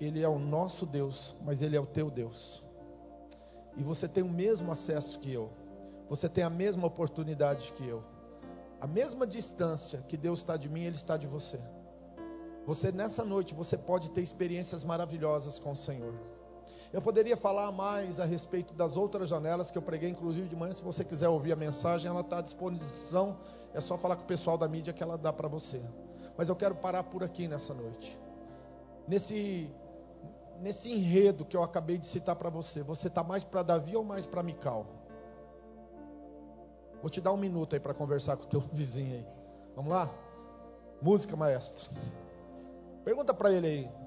ele 0.00 0.22
é 0.22 0.28
o 0.28 0.38
nosso 0.38 0.86
Deus, 0.86 1.34
mas 1.42 1.62
ele 1.62 1.76
é 1.76 1.80
o 1.80 1.86
teu 1.86 2.10
Deus. 2.10 2.62
E 3.76 3.82
você 3.82 4.06
tem 4.06 4.22
o 4.22 4.28
mesmo 4.28 4.70
acesso 4.70 5.18
que 5.18 5.32
eu. 5.32 5.50
Você 6.08 6.28
tem 6.28 6.44
a 6.44 6.50
mesma 6.50 6.86
oportunidade 6.86 7.72
que 7.72 7.86
eu. 7.86 8.04
A 8.80 8.86
mesma 8.86 9.26
distância 9.26 10.00
que 10.08 10.16
Deus 10.16 10.40
está 10.40 10.56
de 10.56 10.68
mim, 10.68 10.84
ele 10.84 10.96
está 10.96 11.16
de 11.16 11.26
você. 11.26 11.58
Você 12.66 12.92
nessa 12.92 13.24
noite, 13.24 13.54
você 13.54 13.76
pode 13.76 14.10
ter 14.10 14.20
experiências 14.22 14.84
maravilhosas 14.84 15.58
com 15.58 15.72
o 15.72 15.76
Senhor. 15.76 16.14
Eu 16.94 17.02
poderia 17.02 17.36
falar 17.36 17.72
mais 17.72 18.20
a 18.20 18.24
respeito 18.24 18.72
das 18.72 18.96
outras 18.96 19.28
janelas 19.28 19.68
que 19.68 19.76
eu 19.76 19.82
preguei, 19.82 20.08
inclusive 20.10 20.46
de 20.46 20.54
manhã. 20.54 20.72
Se 20.72 20.80
você 20.80 21.02
quiser 21.02 21.28
ouvir 21.28 21.50
a 21.50 21.56
mensagem, 21.56 22.08
ela 22.08 22.20
está 22.20 22.38
à 22.38 22.40
disposição. 22.40 23.36
É 23.74 23.80
só 23.80 23.98
falar 23.98 24.14
com 24.14 24.22
o 24.22 24.26
pessoal 24.26 24.56
da 24.56 24.68
mídia 24.68 24.92
que 24.92 25.02
ela 25.02 25.18
dá 25.18 25.32
para 25.32 25.48
você. 25.48 25.82
Mas 26.38 26.48
eu 26.48 26.54
quero 26.54 26.76
parar 26.76 27.02
por 27.02 27.24
aqui 27.24 27.48
nessa 27.48 27.74
noite. 27.74 28.16
Nesse, 29.08 29.68
nesse 30.60 30.92
enredo 30.92 31.44
que 31.44 31.56
eu 31.56 31.64
acabei 31.64 31.98
de 31.98 32.06
citar 32.06 32.36
para 32.36 32.48
você, 32.48 32.80
você 32.84 33.08
está 33.08 33.24
mais 33.24 33.42
para 33.42 33.64
Davi 33.64 33.96
ou 33.96 34.04
mais 34.04 34.24
para 34.24 34.40
Mical? 34.40 34.86
Vou 37.00 37.10
te 37.10 37.20
dar 37.20 37.32
um 37.32 37.36
minuto 37.36 37.74
aí 37.74 37.80
para 37.80 37.92
conversar 37.92 38.36
com 38.36 38.44
o 38.44 38.46
teu 38.46 38.60
vizinho 38.72 39.16
aí. 39.16 39.26
Vamos 39.74 39.90
lá? 39.90 40.08
Música, 41.02 41.36
maestro. 41.36 41.90
Pergunta 43.04 43.34
para 43.34 43.50
ele 43.50 43.66
aí 43.66 44.04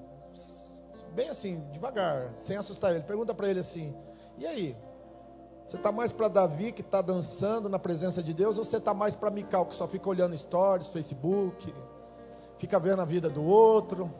bem 1.14 1.28
assim, 1.28 1.60
devagar, 1.72 2.32
sem 2.36 2.56
assustar 2.56 2.94
ele. 2.94 3.04
Pergunta 3.04 3.34
para 3.34 3.48
ele 3.48 3.60
assim: 3.60 3.94
e 4.38 4.46
aí? 4.46 4.76
Você 5.66 5.76
está 5.76 5.92
mais 5.92 6.10
para 6.10 6.28
Davi 6.28 6.72
que 6.72 6.80
está 6.80 7.02
dançando 7.02 7.68
na 7.68 7.78
presença 7.78 8.22
de 8.22 8.32
Deus 8.32 8.56
ou 8.56 8.64
você 8.64 8.78
está 8.78 8.94
mais 8.94 9.14
para 9.14 9.30
Mical 9.30 9.66
que 9.66 9.74
só 9.74 9.86
fica 9.86 10.08
olhando 10.08 10.34
stories, 10.34 10.88
Facebook, 10.88 11.74
fica 12.56 12.80
vendo 12.80 13.02
a 13.02 13.04
vida 13.04 13.28
do 13.28 13.44
outro? 13.44 14.10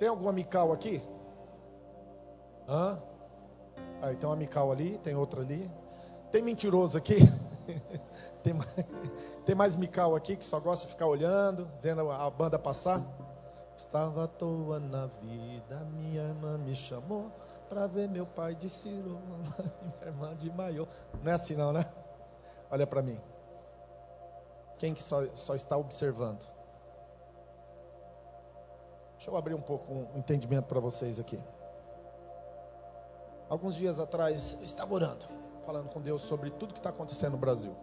Tem 0.00 0.08
alguma 0.08 0.32
Mical 0.32 0.72
aqui? 0.72 1.00
Hã? 2.72 2.98
Aí 4.00 4.16
tem 4.16 4.26
uma 4.26 4.34
amical 4.34 4.72
ali, 4.72 4.96
tem 4.98 5.14
outra 5.14 5.42
ali. 5.42 5.70
Tem 6.30 6.42
mentiroso 6.42 6.96
aqui? 6.96 7.16
tem, 8.42 8.54
mais, 8.54 8.74
tem 9.44 9.54
mais 9.54 9.76
mical 9.76 10.16
aqui 10.16 10.36
que 10.36 10.46
só 10.46 10.58
gosta 10.58 10.86
de 10.86 10.92
ficar 10.94 11.06
olhando, 11.06 11.68
vendo 11.82 12.10
a 12.10 12.30
banda 12.30 12.58
passar? 12.58 13.02
Estava 13.76 14.24
à 14.24 14.26
toa 14.26 14.80
na 14.80 15.06
vida, 15.06 15.84
minha 15.92 16.22
irmã 16.22 16.56
me 16.56 16.74
chamou 16.74 17.30
para 17.68 17.86
ver 17.86 18.08
meu 18.08 18.24
pai 18.24 18.54
de 18.54 18.70
Ciro, 18.70 19.18
minha 19.82 20.06
irmã 20.06 20.34
de 20.34 20.50
maior. 20.50 20.88
Não 21.22 21.30
é 21.30 21.34
assim 21.34 21.54
não, 21.54 21.74
né? 21.74 21.84
Olha 22.70 22.86
para 22.86 23.02
mim. 23.02 23.20
Quem 24.78 24.94
que 24.94 25.02
só, 25.02 25.26
só 25.34 25.54
está 25.54 25.76
observando? 25.76 26.50
Deixa 29.16 29.30
eu 29.30 29.36
abrir 29.36 29.54
um 29.54 29.60
pouco 29.60 29.92
um 29.92 30.18
entendimento 30.18 30.64
para 30.64 30.80
vocês 30.80 31.20
aqui. 31.20 31.38
Alguns 33.52 33.74
dias 33.74 34.00
atrás, 34.00 34.56
eu 34.58 34.64
estava 34.64 34.94
orando, 34.94 35.26
falando 35.66 35.90
com 35.90 36.00
Deus 36.00 36.22
sobre 36.22 36.50
tudo 36.50 36.72
que 36.72 36.80
está 36.80 36.88
acontecendo 36.88 37.32
no 37.32 37.38
Brasil. 37.38 37.76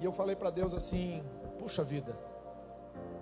E 0.00 0.04
eu 0.04 0.12
falei 0.12 0.36
para 0.36 0.48
Deus 0.48 0.72
assim: 0.72 1.24
puxa 1.58 1.82
vida, 1.82 2.16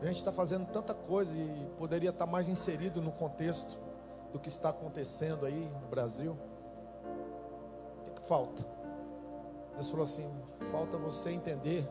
a 0.03 0.05
gente 0.05 0.17
está 0.17 0.31
fazendo 0.31 0.67
tanta 0.67 0.93
coisa 0.93 1.35
e 1.35 1.71
poderia 1.79 2.11
estar 2.11 2.27
tá 2.27 2.31
mais 2.31 2.51
inserido 2.51 3.01
no 3.01 3.11
contexto 3.12 3.79
do 4.31 4.39
que 4.39 4.51
está 4.51 4.69
acontecendo 4.69 5.47
aí 5.47 5.71
no 5.81 5.89
Brasil. 5.89 6.37
O 8.01 8.05
que, 8.05 8.21
que 8.21 8.27
falta? 8.27 8.62
Deus 9.73 9.91
falou 9.91 10.05
assim: 10.05 10.31
falta 10.71 10.99
você 10.99 11.31
entender 11.31 11.89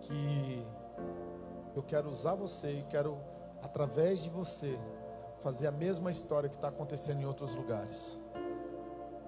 que 0.00 0.66
eu 1.76 1.82
quero 1.84 2.10
usar 2.10 2.34
você 2.34 2.72
e 2.72 2.82
quero, 2.90 3.18
através 3.62 4.20
de 4.20 4.30
você, 4.30 4.76
fazer 5.40 5.66
a 5.66 5.72
mesma 5.72 6.10
história 6.10 6.48
que 6.48 6.56
está 6.56 6.68
acontecendo 6.68 7.20
em 7.20 7.24
outros 7.24 7.54
lugares. 7.54 8.18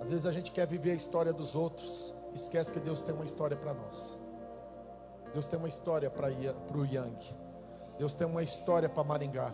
Às 0.01 0.11
vezes 0.11 0.27
a 0.27 0.33
gente 0.33 0.51
quer 0.53 0.67
viver 0.67 0.93
a 0.93 0.95
história 0.95 1.33
dos 1.33 1.55
outros, 1.55 2.15
esquece 2.35 2.73
que 2.73 2.81
Deus 2.81 3.03
tem 3.03 3.15
uma 3.15 3.25
história 3.25 3.57
para 3.57 3.75
nós. 3.75 4.19
Deus 5.33 5.47
tem 5.47 5.59
uma 5.59 5.69
história 5.69 6.11
para 6.11 6.29
o 6.29 6.85
Yang. 6.85 7.35
Deus 7.99 8.15
tem 8.15 8.27
uma 8.27 8.43
história 8.43 8.89
para 8.89 9.05
Maringá. 9.05 9.53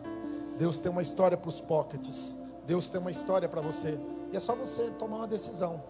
Deus 0.59 0.79
tem 0.79 0.93
uma 0.93 1.03
história 1.03 1.37
para 1.37 1.49
os 1.49 1.61
pockets. 1.61 2.35
Deus 2.67 2.89
tem 2.89 3.01
uma 3.01 3.11
história 3.11 3.49
para 3.49 3.61
você. 3.61 3.99
E 4.33 4.37
é 4.37 4.41
só 4.41 4.55
você 4.55 4.91
tomar 4.93 5.17
uma 5.17 5.29
decisão. 5.29 5.83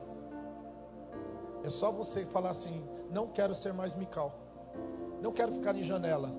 É 1.62 1.70
só 1.70 1.90
você 1.90 2.24
falar 2.24 2.50
assim: 2.50 2.82
não 3.10 3.28
quero 3.28 3.54
ser 3.54 3.72
mais 3.72 3.94
Mical. 3.94 4.34
Não 5.20 5.32
quero 5.32 5.52
ficar 5.52 5.74
em 5.76 5.82
janela. 5.82 6.30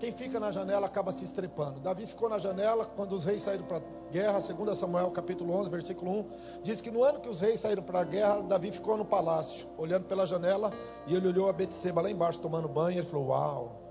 Quem 0.00 0.12
fica 0.12 0.38
na 0.38 0.52
janela 0.52 0.86
acaba 0.86 1.10
se 1.10 1.24
estrepando. 1.24 1.80
Davi 1.80 2.06
ficou 2.06 2.28
na 2.28 2.38
janela 2.38 2.84
quando 2.84 3.12
os 3.14 3.24
reis 3.24 3.42
saíram 3.42 3.64
para 3.64 3.78
a 3.78 4.10
guerra. 4.12 4.38
2 4.38 4.78
Samuel 4.78 5.10
capítulo 5.10 5.52
11, 5.52 5.70
versículo 5.70 6.20
1. 6.20 6.30
Diz 6.62 6.80
que 6.80 6.90
no 6.90 7.02
ano 7.02 7.20
que 7.20 7.28
os 7.28 7.40
reis 7.40 7.58
saíram 7.58 7.82
para 7.82 8.00
a 8.00 8.04
guerra, 8.04 8.42
Davi 8.42 8.70
ficou 8.70 8.96
no 8.96 9.04
palácio, 9.04 9.66
olhando 9.76 10.04
pela 10.04 10.24
janela. 10.24 10.72
E 11.06 11.16
ele 11.16 11.26
olhou 11.26 11.48
a 11.48 11.52
Betseba 11.52 12.00
lá 12.00 12.10
embaixo 12.10 12.38
tomando 12.40 12.68
banho. 12.68 12.96
E 12.96 12.98
ele 12.98 13.06
falou: 13.08 13.28
Uau, 13.28 13.82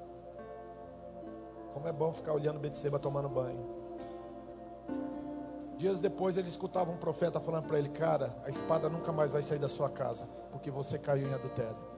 como 1.74 1.90
é 1.90 1.92
bom 1.92 2.14
ficar 2.14 2.34
olhando 2.34 2.58
Betseba 2.58 2.98
tomando 2.98 3.28
banho. 3.28 3.76
Dias 5.76 6.00
depois 6.00 6.38
ele 6.38 6.48
escutava 6.48 6.90
um 6.90 6.98
profeta 6.98 7.38
falando 7.40 7.68
para 7.68 7.80
ele: 7.80 7.90
Cara, 7.90 8.34
a 8.46 8.50
espada 8.50 8.88
nunca 8.88 9.12
mais 9.12 9.30
vai 9.30 9.42
sair 9.42 9.60
da 9.60 9.68
sua 9.68 9.90
casa, 9.90 10.26
porque 10.52 10.72
você 10.72 10.98
caiu 10.98 11.28
em 11.28 11.34
adultério. 11.34 11.97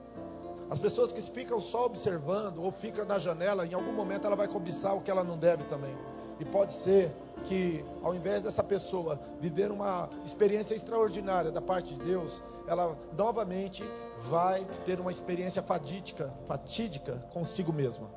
As 0.70 0.78
pessoas 0.78 1.10
que 1.10 1.20
ficam 1.20 1.60
só 1.60 1.86
observando 1.86 2.62
ou 2.62 2.70
ficam 2.70 3.04
na 3.04 3.18
janela, 3.18 3.66
em 3.66 3.74
algum 3.74 3.92
momento 3.92 4.24
ela 4.24 4.36
vai 4.36 4.46
cobiçar 4.46 4.96
o 4.96 5.00
que 5.00 5.10
ela 5.10 5.24
não 5.24 5.36
deve 5.36 5.64
também. 5.64 5.94
E 6.38 6.44
pode 6.44 6.72
ser 6.72 7.10
que, 7.44 7.84
ao 8.02 8.14
invés 8.14 8.44
dessa 8.44 8.62
pessoa 8.62 9.20
viver 9.40 9.72
uma 9.72 10.08
experiência 10.24 10.74
extraordinária 10.74 11.50
da 11.50 11.60
parte 11.60 11.94
de 11.94 12.04
Deus, 12.04 12.40
ela 12.68 12.96
novamente 13.18 13.82
vai 14.28 14.64
ter 14.86 15.00
uma 15.00 15.10
experiência 15.10 15.60
fatídica, 15.60 16.32
fatídica 16.46 17.14
consigo 17.32 17.72
mesma. 17.72 18.08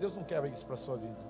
Deus 0.00 0.16
não 0.16 0.24
quer 0.24 0.44
isso 0.46 0.66
para 0.66 0.76
sua 0.76 0.96
vida. 0.96 1.20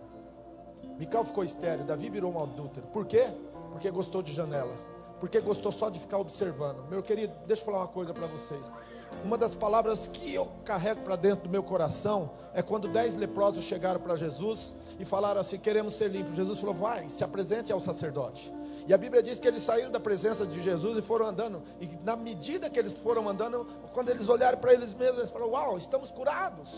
Mical 0.98 1.26
ficou 1.26 1.44
estéreo, 1.44 1.84
Davi 1.84 2.08
virou 2.08 2.32
um 2.32 2.42
adúltero. 2.42 2.86
Por 2.86 3.04
quê? 3.04 3.28
Porque 3.70 3.90
gostou 3.90 4.22
de 4.22 4.32
janela. 4.32 4.91
Porque 5.22 5.38
gostou 5.38 5.70
só 5.70 5.88
de 5.88 6.00
ficar 6.00 6.18
observando. 6.18 6.84
Meu 6.90 7.00
querido, 7.00 7.32
deixa 7.46 7.62
eu 7.62 7.66
falar 7.66 7.78
uma 7.78 7.86
coisa 7.86 8.12
para 8.12 8.26
vocês. 8.26 8.68
Uma 9.24 9.38
das 9.38 9.54
palavras 9.54 10.08
que 10.08 10.34
eu 10.34 10.48
carrego 10.64 11.02
para 11.02 11.14
dentro 11.14 11.44
do 11.44 11.48
meu 11.48 11.62
coração 11.62 12.32
é 12.52 12.60
quando 12.60 12.88
dez 12.88 13.14
leprosos 13.14 13.62
chegaram 13.64 14.00
para 14.00 14.16
Jesus 14.16 14.72
e 14.98 15.04
falaram 15.04 15.40
assim: 15.40 15.58
queremos 15.58 15.94
ser 15.94 16.08
limpos. 16.08 16.34
Jesus 16.34 16.58
falou: 16.58 16.74
vai, 16.74 17.08
se 17.08 17.22
apresente 17.22 17.72
ao 17.72 17.78
sacerdote. 17.78 18.52
E 18.84 18.92
a 18.92 18.98
Bíblia 18.98 19.22
diz 19.22 19.38
que 19.38 19.46
eles 19.46 19.62
saíram 19.62 19.92
da 19.92 20.00
presença 20.00 20.44
de 20.44 20.60
Jesus 20.60 20.98
e 20.98 21.02
foram 21.02 21.26
andando. 21.26 21.62
E 21.80 21.86
na 22.02 22.16
medida 22.16 22.68
que 22.68 22.80
eles 22.80 22.98
foram 22.98 23.28
andando, 23.28 23.64
quando 23.92 24.08
eles 24.08 24.28
olharam 24.28 24.58
para 24.58 24.74
eles 24.74 24.92
mesmos, 24.92 25.18
eles 25.18 25.30
falaram: 25.30 25.52
Uau, 25.52 25.78
estamos 25.78 26.10
curados. 26.10 26.68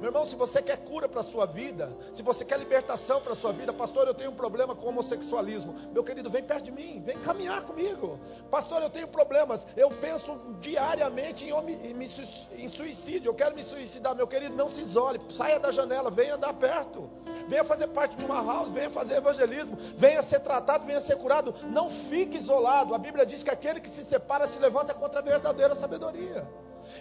Meu 0.00 0.10
irmão, 0.10 0.26
se 0.26 0.36
você 0.36 0.60
quer 0.60 0.76
cura 0.76 1.08
para 1.08 1.20
a 1.20 1.24
sua 1.24 1.46
vida, 1.46 1.90
se 2.12 2.22
você 2.22 2.44
quer 2.44 2.58
libertação 2.58 3.20
para 3.20 3.32
a 3.32 3.36
sua 3.36 3.52
vida, 3.52 3.72
pastor, 3.72 4.06
eu 4.06 4.14
tenho 4.14 4.30
um 4.30 4.34
problema 4.34 4.74
com 4.74 4.88
homossexualismo. 4.88 5.74
Meu 5.92 6.04
querido, 6.04 6.28
vem 6.28 6.42
perto 6.42 6.64
de 6.64 6.72
mim, 6.72 7.02
vem 7.04 7.18
caminhar 7.18 7.62
comigo. 7.64 8.20
Pastor, 8.50 8.82
eu 8.82 8.90
tenho 8.90 9.08
problemas. 9.08 9.66
Eu 9.76 9.88
penso 9.88 10.38
diariamente 10.60 11.46
em, 11.46 12.62
em 12.62 12.68
suicídio. 12.68 13.30
Eu 13.30 13.34
quero 13.34 13.54
me 13.54 13.62
suicidar. 13.62 14.14
Meu 14.14 14.26
querido, 14.26 14.54
não 14.54 14.68
se 14.68 14.82
isole. 14.82 15.18
Saia 15.30 15.58
da 15.58 15.70
janela, 15.70 16.10
venha 16.10 16.34
andar 16.34 16.52
perto. 16.54 17.08
Venha 17.48 17.64
fazer 17.64 17.88
parte 17.88 18.16
de 18.16 18.24
uma 18.24 18.42
house, 18.42 18.70
venha 18.70 18.90
fazer 18.90 19.16
evangelismo, 19.16 19.76
venha 19.96 20.22
ser 20.22 20.40
tratado, 20.40 20.84
venha 20.84 21.00
ser 21.00 21.16
curado. 21.16 21.54
Não 21.70 21.88
fique 21.88 22.36
isolado. 22.36 22.94
A 22.94 22.98
Bíblia 22.98 23.24
diz 23.24 23.42
que 23.42 23.50
aquele 23.50 23.80
que 23.80 23.88
se 23.88 24.04
separa 24.04 24.46
se 24.46 24.58
levanta 24.58 24.92
contra 24.92 25.20
a 25.20 25.22
verdadeira 25.22 25.74
sabedoria. 25.74 26.46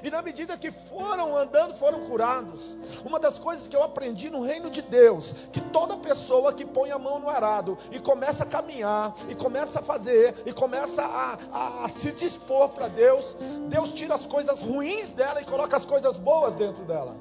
E 0.04 0.10
na 0.10 0.22
medida 0.22 0.58
que 0.58 0.72
foram 0.72 1.36
andando, 1.36 1.74
foram 1.76 2.06
curados. 2.06 2.76
Uma 3.06 3.20
das 3.20 3.38
coisas 3.38 3.68
que 3.68 3.76
eu 3.76 3.84
aprendi 3.84 4.30
no 4.30 4.42
reino 4.42 4.70
de 4.70 4.82
Deus, 4.82 5.34
que 5.52 5.62
toda 5.62 5.98
pessoa 5.98 6.54
que 6.54 6.66
põe 6.66 6.92
a 6.92 7.00
mão 7.00 7.20
no 7.20 7.30
arado 7.30 7.78
e 7.92 8.00
começa 8.00 8.44
a 8.44 8.46
caminhar, 8.48 9.14
e 9.30 9.36
começa 9.36 9.80
a 9.80 9.84
fazer, 9.84 10.36
e 10.46 10.54
começa 10.54 11.04
a, 11.04 11.38
a, 11.52 11.86
a 11.86 11.90
se 11.90 12.12
dispor 12.12 12.70
para 12.70 12.88
Deus, 12.88 13.36
Deus 13.70 13.94
tira 13.94 14.16
as 14.16 14.26
coisas 14.26 14.60
ruins 14.60 15.12
dela 15.12 15.42
e 15.42 15.46
coloca 15.46 15.76
as 15.76 15.86
coisas 15.86 16.18
boas 16.18 16.56
dentro 16.56 16.84
dela. 16.84 17.16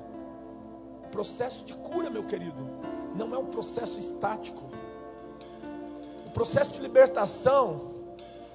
O 1.04 1.08
processo 1.08 1.64
de 1.64 1.74
cura, 1.74 2.10
meu 2.10 2.24
querido, 2.24 2.68
não 3.14 3.34
é 3.34 3.38
um 3.38 3.46
processo 3.46 3.98
estático. 3.98 4.62
O 6.26 6.30
processo 6.30 6.70
de 6.70 6.80
libertação 6.80 7.93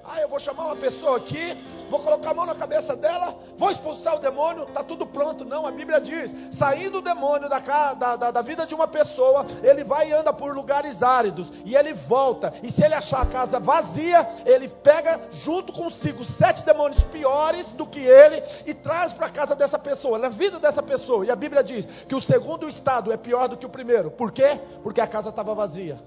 ah, 0.04 0.20
eu 0.20 0.28
vou 0.28 0.38
chamar 0.38 0.66
uma 0.66 0.76
pessoa 0.76 1.18
aqui, 1.18 1.56
vou 1.90 2.00
colocar 2.00 2.30
a 2.30 2.34
mão 2.34 2.46
na 2.46 2.54
cabeça 2.54 2.96
dela, 2.96 3.36
vou 3.58 3.70
expulsar 3.70 4.16
o 4.16 4.18
demônio, 4.18 4.64
está 4.64 4.82
tudo 4.82 5.06
pronto. 5.06 5.44
Não, 5.44 5.66
a 5.66 5.70
Bíblia 5.70 6.00
diz: 6.00 6.34
saindo 6.50 6.98
o 6.98 7.02
demônio 7.02 7.48
da, 7.48 7.58
da, 7.94 8.16
da, 8.16 8.30
da 8.30 8.42
vida 8.42 8.66
de 8.66 8.74
uma 8.74 8.88
pessoa, 8.88 9.44
ele 9.62 9.84
vai 9.84 10.08
e 10.08 10.12
anda 10.12 10.32
por 10.32 10.54
lugares 10.54 11.02
áridos, 11.02 11.52
e 11.64 11.76
ele 11.76 11.92
volta. 11.92 12.52
E 12.62 12.70
se 12.72 12.82
ele 12.82 12.94
achar 12.94 13.22
a 13.22 13.26
casa 13.26 13.60
vazia, 13.60 14.26
ele 14.46 14.68
pega 14.68 15.20
junto 15.32 15.72
consigo 15.72 16.24
sete 16.24 16.64
demônios 16.64 17.02
piores 17.04 17.72
do 17.72 17.86
que 17.86 18.00
ele 18.00 18.42
e 18.66 18.72
traz 18.72 19.12
para 19.12 19.26
a 19.26 19.30
casa 19.30 19.54
dessa 19.54 19.78
pessoa, 19.78 20.18
na 20.18 20.28
vida 20.28 20.58
dessa 20.58 20.82
pessoa. 20.82 21.26
E 21.26 21.30
a 21.30 21.36
Bíblia 21.36 21.62
diz 21.62 21.84
que 21.84 22.14
o 22.14 22.20
segundo 22.20 22.68
estado 22.68 23.12
é 23.12 23.16
pior 23.16 23.48
do 23.48 23.56
que 23.56 23.66
o 23.66 23.70
primeiro. 23.70 24.10
Por 24.10 24.32
quê? 24.32 24.58
Porque 24.82 25.00
a 25.00 25.06
casa 25.06 25.28
estava 25.28 25.54
vazia. 25.54 26.00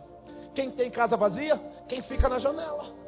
Quem 0.56 0.72
tem 0.72 0.90
casa 0.90 1.16
vazia? 1.16 1.60
Quem 1.88 2.02
fica 2.02 2.28
na 2.28 2.40
janela 2.40 3.03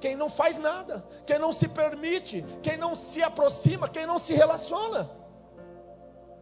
quem 0.00 0.16
não 0.16 0.30
faz 0.30 0.56
nada, 0.56 1.04
quem 1.26 1.38
não 1.38 1.52
se 1.52 1.68
permite, 1.68 2.44
quem 2.62 2.76
não 2.76 2.96
se 2.96 3.22
aproxima, 3.22 3.88
quem 3.88 4.06
não 4.06 4.18
se 4.18 4.34
relaciona. 4.34 5.08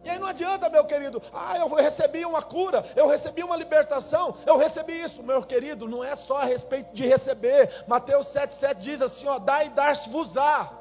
E 0.03 0.09
aí 0.09 0.17
não 0.17 0.27
adianta, 0.27 0.69
meu 0.69 0.85
querido, 0.85 1.21
ah, 1.33 1.57
eu 1.57 1.67
recebi 1.73 2.23
uma 2.25 2.41
cura, 2.41 2.85
eu 2.95 3.05
recebi 3.07 3.43
uma 3.43 3.55
libertação, 3.57 4.33
eu 4.45 4.55
recebi 4.55 4.93
isso, 5.01 5.21
meu 5.21 5.43
querido, 5.43 5.87
não 5.89 6.03
é 6.03 6.15
só 6.15 6.37
a 6.37 6.45
respeito 6.45 6.93
de 6.93 7.05
receber. 7.05 7.83
Mateus 7.85 8.27
7,7 8.27 8.75
diz 8.75 9.01
assim: 9.01 9.27
ó, 9.27 9.39
dá 9.39 9.63
e 9.65 9.69
dar-vos-á. 9.69 10.71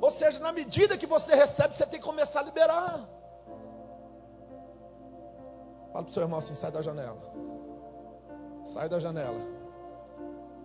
Ou 0.00 0.10
seja, 0.10 0.40
na 0.40 0.50
medida 0.50 0.96
que 0.96 1.06
você 1.06 1.34
recebe, 1.34 1.76
você 1.76 1.84
tem 1.84 2.00
que 2.00 2.06
começar 2.06 2.40
a 2.40 2.44
liberar. 2.44 3.06
Fala 5.92 6.04
para 6.04 6.08
o 6.08 6.10
seu 6.10 6.22
irmão 6.22 6.38
assim: 6.38 6.54
sai 6.54 6.72
da 6.72 6.80
janela. 6.80 7.20
Sai 8.64 8.88
da 8.88 8.98
janela. 8.98 9.61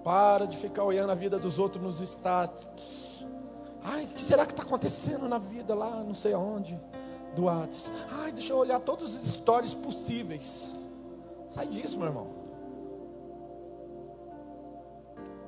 Para 0.08 0.48
de 0.48 0.56
ficar 0.56 0.86
olhando 0.86 1.12
a 1.12 1.15
vida 1.15 1.38
dos 1.38 1.60
outros 1.60 1.84
nos 1.84 2.00
status. 2.00 3.26
Ai, 3.84 4.06
o 4.06 4.08
que 4.08 4.24
será 4.24 4.46
que 4.46 4.54
está 4.54 4.63
acontecendo 4.63 5.28
na 5.28 5.38
vida 5.38 5.76
lá, 5.76 6.02
não 6.02 6.13
sei 6.13 6.32
aonde, 6.32 6.80
do 7.36 7.43
Whats? 7.43 7.91
Ai, 8.10 8.32
deixa 8.32 8.54
eu 8.54 8.58
olhar 8.58 8.80
todos 8.80 9.13
os 9.13 9.34
stories 9.34 9.74
possíveis. 9.74 10.74
Sai 11.50 11.67
disso, 11.67 11.98
meu 11.98 12.08
irmão. 12.08 12.28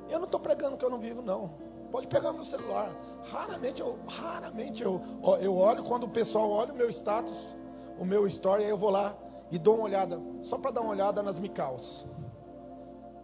Eu 0.10 0.20
não 0.20 0.26
estou 0.26 0.42
pregando 0.42 0.76
que 0.76 0.84
eu 0.84 0.90
não 0.90 1.00
vivo, 1.00 1.22
não. 1.22 1.52
Pode 1.90 2.08
pegar 2.08 2.34
meu 2.34 2.44
celular. 2.44 2.94
Raramente 3.32 3.80
eu, 3.80 3.98
raramente 4.10 4.84
eu, 4.84 5.02
eu 5.40 5.56
olho 5.56 5.86
quando 5.86 6.04
o 6.04 6.10
pessoal 6.10 6.50
olha 6.50 6.74
o 6.74 6.76
meu 6.76 6.90
status, 6.90 7.56
o 7.98 8.04
meu 8.04 8.28
story, 8.28 8.66
aí 8.66 8.70
eu 8.70 8.78
vou 8.78 8.90
lá 8.90 9.16
e 9.50 9.58
dou 9.58 9.76
uma 9.76 9.86
olhada, 9.86 10.20
só 10.44 10.58
para 10.58 10.72
dar 10.72 10.82
uma 10.82 10.92
olhada 10.92 11.24
nas 11.24 11.40
micaus. 11.40 12.06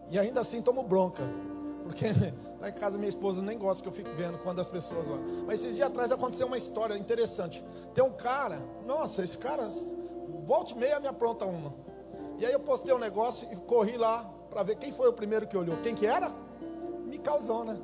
E 0.10 0.20
ainda 0.20 0.41
assim 0.41 0.62
tomo 0.62 0.84
bronca. 0.84 1.24
Porque 1.84 2.08
lá 2.60 2.70
em 2.70 2.74
casa 2.74 2.98
minha 2.98 3.10
esposa 3.10 3.41
nem 3.41 3.58
gosta 3.58 3.84
que 3.84 3.89
eu 3.89 3.94
fique 3.94 4.10
vendo 4.12 4.38
quando 4.39 4.60
as 4.60 4.70
pessoas 4.70 5.08
olham. 5.08 5.46
Mas 5.46 5.62
esses 5.62 5.76
dias 5.76 5.88
atrás 5.88 6.12
aconteceu 6.12 6.48
uma 6.48 6.58
história 6.58 6.98
interessante. 6.98 7.63
Tem 7.94 8.04
um 8.04 8.12
cara, 8.12 8.60
nossa, 8.86 9.24
esse 9.24 9.38
cara, 9.38 9.70
volte 10.46 10.74
e 10.74 10.78
meia 10.78 11.00
me 11.00 11.08
apronta 11.08 11.46
uma. 11.46 11.74
E 12.38 12.46
aí 12.46 12.52
eu 12.52 12.60
postei 12.60 12.94
um 12.94 13.00
negócio 13.00 13.48
e 13.52 13.56
corri 13.56 13.98
lá 13.98 14.30
para 14.50 14.63
ver 14.63 14.76
quem 14.76 14.91
foi 14.91 15.08
o 15.08 15.13
primeiro 15.13 15.48
que 15.48 15.58
olhou. 15.58 15.78
Quem 15.82 15.96
que 15.96 16.06
era? 16.06 16.32
Me 17.06 17.18
causou, 17.18 17.63
né? 17.63 17.80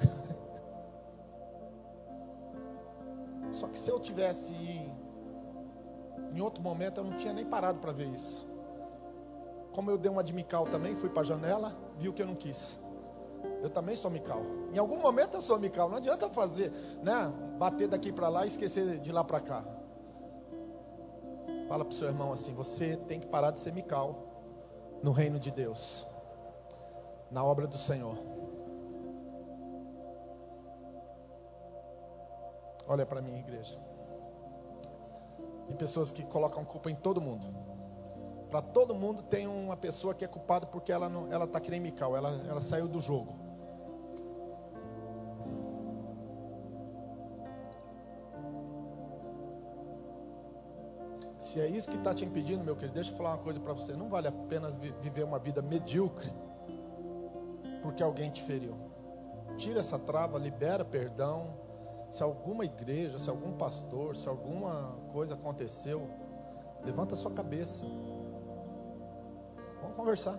Só 3.52 3.68
que 3.68 3.78
se 3.78 3.90
eu 3.90 4.00
tivesse 4.00 4.52
em 6.34 6.40
outro 6.40 6.62
momento, 6.62 6.98
eu 6.98 7.04
não 7.04 7.16
tinha 7.16 7.32
nem 7.32 7.44
parado 7.44 7.78
para 7.78 7.92
ver 7.92 8.08
isso. 8.08 8.51
Como 9.72 9.90
eu 9.90 9.98
dei 9.98 10.10
uma 10.10 10.22
de 10.22 10.32
Mical 10.32 10.66
também, 10.66 10.94
fui 10.94 11.08
para 11.08 11.22
a 11.22 11.24
janela, 11.24 11.74
viu 11.98 12.12
que 12.12 12.22
eu 12.22 12.26
não 12.26 12.34
quis. 12.34 12.78
Eu 13.62 13.70
também 13.70 13.96
sou 13.96 14.10
Mical. 14.10 14.40
Em 14.72 14.78
algum 14.78 15.00
momento 15.00 15.34
eu 15.34 15.40
sou 15.40 15.58
Mical. 15.58 15.88
Não 15.88 15.96
adianta 15.96 16.28
fazer, 16.28 16.70
né? 17.02 17.32
Bater 17.58 17.88
daqui 17.88 18.12
para 18.12 18.28
lá 18.28 18.44
e 18.44 18.48
esquecer 18.48 18.98
de 18.98 19.10
lá 19.10 19.24
para 19.24 19.40
cá. 19.40 19.64
Fala 21.68 21.84
para 21.84 21.92
o 21.92 21.96
seu 21.96 22.08
irmão 22.08 22.32
assim: 22.32 22.52
você 22.52 22.96
tem 22.96 23.18
que 23.18 23.26
parar 23.26 23.50
de 23.50 23.58
ser 23.58 23.72
Mical 23.72 24.16
no 25.02 25.10
reino 25.10 25.38
de 25.38 25.50
Deus, 25.50 26.06
na 27.30 27.44
obra 27.44 27.66
do 27.66 27.76
Senhor. 27.76 28.16
Olha 32.86 33.06
para 33.06 33.22
mim, 33.22 33.38
igreja. 33.38 33.78
Tem 35.66 35.76
pessoas 35.76 36.10
que 36.10 36.22
colocam 36.24 36.64
culpa 36.64 36.90
em 36.90 36.94
todo 36.94 37.20
mundo. 37.20 37.71
Para 38.52 38.60
todo 38.60 38.94
mundo 38.94 39.22
tem 39.22 39.46
uma 39.46 39.78
pessoa 39.78 40.14
que 40.14 40.26
é 40.26 40.28
culpada 40.28 40.66
porque 40.66 40.92
ela 40.92 41.08
não, 41.08 41.32
ela 41.32 41.46
está 41.46 41.58
que 41.58 41.70
nem 41.70 41.80
Mical, 41.80 42.14
ela, 42.14 42.28
ela 42.46 42.60
saiu 42.60 42.86
do 42.86 43.00
jogo. 43.00 43.34
Se 51.38 51.60
é 51.60 51.66
isso 51.66 51.88
que 51.88 51.96
está 51.96 52.12
te 52.12 52.26
impedindo, 52.26 52.62
meu 52.62 52.76
querido, 52.76 52.92
deixa 52.92 53.10
eu 53.10 53.16
falar 53.16 53.30
uma 53.30 53.42
coisa 53.42 53.58
para 53.58 53.72
você. 53.72 53.94
Não 53.94 54.10
vale 54.10 54.28
a 54.28 54.32
pena 54.32 54.68
viver 55.00 55.24
uma 55.24 55.38
vida 55.38 55.62
medíocre 55.62 56.30
porque 57.80 58.02
alguém 58.02 58.30
te 58.30 58.42
feriu. 58.42 58.76
Tira 59.56 59.80
essa 59.80 59.98
trava, 59.98 60.38
libera 60.38 60.84
perdão. 60.84 61.54
Se 62.10 62.22
alguma 62.22 62.66
igreja, 62.66 63.16
se 63.16 63.30
algum 63.30 63.52
pastor, 63.52 64.14
se 64.14 64.28
alguma 64.28 64.94
coisa 65.10 65.36
aconteceu, 65.36 66.06
levanta 66.84 67.16
sua 67.16 67.30
cabeça. 67.30 67.86
Vamos 69.92 69.96
conversar. 69.96 70.38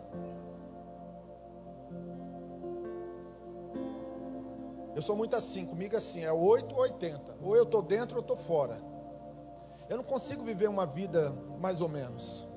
Eu 4.96 5.02
sou 5.02 5.16
muito 5.16 5.36
assim, 5.36 5.66
comigo 5.66 5.96
assim, 5.96 6.24
é 6.24 6.32
8 6.32 6.74
ou 6.74 6.82
80. 6.82 7.38
Ou 7.42 7.56
eu 7.56 7.64
estou 7.64 7.82
dentro 7.82 8.16
ou 8.16 8.22
estou 8.22 8.38
fora. 8.38 8.82
Eu 9.90 9.98
não 9.98 10.04
consigo 10.04 10.44
viver 10.44 10.68
uma 10.68 10.86
vida 10.86 11.32
mais 11.60 11.82
ou 11.82 11.90
menos. 11.90 12.48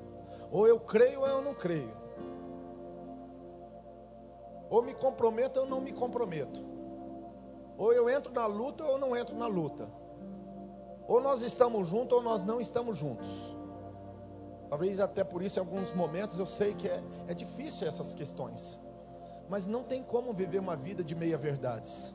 Ou 0.51 0.67
eu 0.67 0.79
creio 0.79 1.21
ou 1.21 1.27
eu 1.27 1.41
não 1.41 1.53
creio. 1.53 1.91
Ou 4.69 4.81
me 4.81 4.93
comprometo 4.93 5.59
ou 5.59 5.67
não 5.67 5.81
me 5.81 5.91
comprometo. 5.91 6.65
Ou 7.77 7.93
eu 7.93 8.09
entro 8.09 8.33
na 8.33 8.47
luta 8.47 8.83
ou 8.83 8.97
não 8.97 9.15
entro 9.15 9.35
na 9.35 9.47
luta. 9.47 9.87
Ou 11.07 11.21
nós 11.21 11.41
estamos 11.41 11.87
juntos 11.87 12.17
ou 12.17 12.23
nós 12.23 12.43
não 12.43 12.59
estamos 12.59 12.97
juntos. 12.97 13.56
Talvez 14.69 14.99
até 14.99 15.23
por 15.23 15.41
isso, 15.41 15.59
em 15.59 15.61
alguns 15.61 15.93
momentos, 15.93 16.37
eu 16.37 16.45
sei 16.45 16.73
que 16.73 16.87
é, 16.87 17.01
é 17.27 17.33
difícil 17.33 17.87
essas 17.87 18.13
questões. 18.13 18.79
Mas 19.49 19.65
não 19.65 19.83
tem 19.83 20.03
como 20.03 20.33
viver 20.33 20.59
uma 20.59 20.75
vida 20.75 21.03
de 21.03 21.15
meia-verdades. 21.15 22.13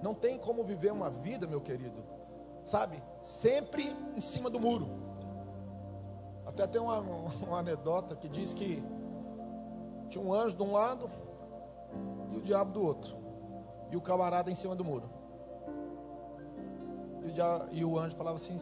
Não 0.00 0.14
tem 0.14 0.38
como 0.38 0.62
viver 0.62 0.92
uma 0.92 1.10
vida, 1.10 1.46
meu 1.46 1.60
querido, 1.60 2.04
sabe? 2.64 3.02
Sempre 3.20 3.96
em 4.16 4.20
cima 4.20 4.48
do 4.48 4.60
muro. 4.60 4.88
Até 6.46 6.66
tem 6.66 6.80
uma, 6.80 6.98
uma 6.98 7.58
anedota 7.58 8.14
que 8.14 8.28
diz 8.28 8.52
que 8.52 8.82
tinha 10.08 10.24
um 10.24 10.32
anjo 10.32 10.56
de 10.56 10.62
um 10.62 10.72
lado 10.72 11.10
e 12.30 12.36
o 12.36 12.40
diabo 12.40 12.72
do 12.72 12.84
outro. 12.84 13.16
E 13.90 13.96
o 13.96 14.00
camarada 14.00 14.50
em 14.50 14.54
cima 14.54 14.74
do 14.74 14.84
muro. 14.84 15.08
E 17.22 17.28
o, 17.28 17.32
diabo, 17.32 17.66
e 17.72 17.84
o 17.84 17.98
anjo 17.98 18.16
falava 18.16 18.36
assim: 18.36 18.56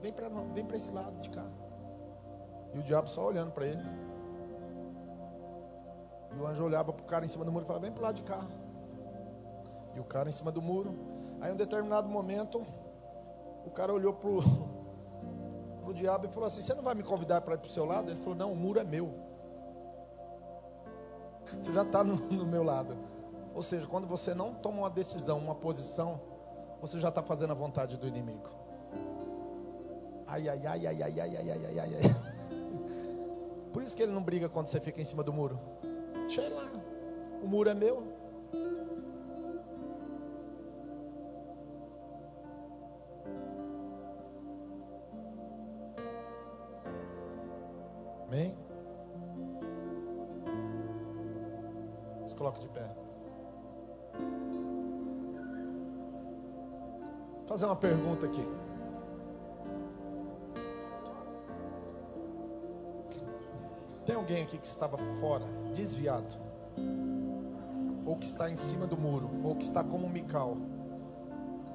vem 0.00 0.12
para 0.12 0.76
esse 0.76 0.92
lado 0.92 1.20
de 1.20 1.30
cá. 1.30 1.44
E 2.74 2.78
o 2.78 2.82
diabo 2.82 3.08
só 3.08 3.24
olhando 3.26 3.52
para 3.52 3.66
ele. 3.66 3.82
E 6.36 6.40
o 6.40 6.46
anjo 6.46 6.64
olhava 6.64 6.92
para 6.92 7.02
o 7.02 7.06
cara 7.06 7.24
em 7.24 7.28
cima 7.28 7.44
do 7.44 7.52
muro 7.52 7.64
e 7.64 7.66
falava: 7.66 7.84
Vem 7.84 7.92
para 7.92 8.00
o 8.00 8.02
lado 8.02 8.16
de 8.16 8.22
cá. 8.22 8.44
E 9.94 10.00
o 10.00 10.04
cara 10.04 10.28
em 10.28 10.32
cima 10.32 10.50
do 10.50 10.60
muro. 10.60 10.92
Aí, 11.40 11.50
em 11.50 11.54
um 11.54 11.56
determinado 11.56 12.08
momento, 12.08 12.66
o 13.64 13.70
cara 13.70 13.92
olhou 13.92 14.12
para 14.12 14.28
o 14.28 15.92
diabo 15.94 16.26
e 16.26 16.28
falou 16.28 16.48
assim: 16.48 16.62
Você 16.62 16.74
não 16.74 16.82
vai 16.82 16.96
me 16.96 17.04
convidar 17.04 17.40
para 17.42 17.54
ir 17.54 17.58
para 17.58 17.68
o 17.68 17.70
seu 17.70 17.84
lado? 17.84 18.10
Ele 18.10 18.20
falou: 18.20 18.34
Não, 18.34 18.52
o 18.52 18.56
muro 18.56 18.80
é 18.80 18.84
meu. 18.84 19.14
Você 21.62 21.72
já 21.72 21.82
está 21.82 22.02
no, 22.02 22.16
no 22.26 22.44
meu 22.44 22.64
lado. 22.64 22.96
Ou 23.54 23.62
seja, 23.62 23.86
quando 23.86 24.08
você 24.08 24.34
não 24.34 24.52
toma 24.52 24.78
uma 24.78 24.90
decisão, 24.90 25.38
uma 25.38 25.54
posição, 25.54 26.20
você 26.80 26.98
já 26.98 27.08
está 27.08 27.22
fazendo 27.22 27.52
a 27.52 27.54
vontade 27.54 27.96
do 27.96 28.08
inimigo. 28.08 28.50
Ai, 30.26 30.48
ai, 30.48 30.66
ai, 30.66 30.86
ai, 30.88 31.02
ai, 31.02 31.20
ai, 31.20 31.36
ai, 31.36 31.50
ai, 31.50 31.78
ai, 31.78 31.94
ai. 31.94 32.23
Por 33.74 33.82
isso 33.82 33.96
que 33.96 34.04
ele 34.04 34.12
não 34.12 34.22
briga 34.22 34.48
quando 34.48 34.68
você 34.68 34.78
fica 34.78 35.02
em 35.02 35.04
cima 35.04 35.24
do 35.24 35.32
muro. 35.32 35.58
Deixa 36.20 36.42
ele 36.42 36.54
lá. 36.54 36.70
O 37.42 37.48
muro 37.48 37.68
é 37.68 37.74
meu. 37.74 38.04
Amém? 48.28 48.56
Se 52.26 52.36
coloque 52.36 52.60
de 52.60 52.68
pé. 52.68 52.88
Vou 57.38 57.46
fazer 57.48 57.64
uma 57.66 57.74
pergunta 57.74 58.26
aqui. 58.26 58.46
Alguém 64.24 64.42
aqui 64.42 64.56
que 64.56 64.66
estava 64.66 64.96
fora, 65.20 65.44
desviado, 65.74 66.34
ou 68.06 68.16
que 68.16 68.24
está 68.24 68.50
em 68.50 68.56
cima 68.56 68.86
do 68.86 68.96
muro, 68.96 69.28
ou 69.44 69.54
que 69.54 69.64
está 69.64 69.84
como 69.84 70.06
um 70.06 70.08
mical, 70.08 70.56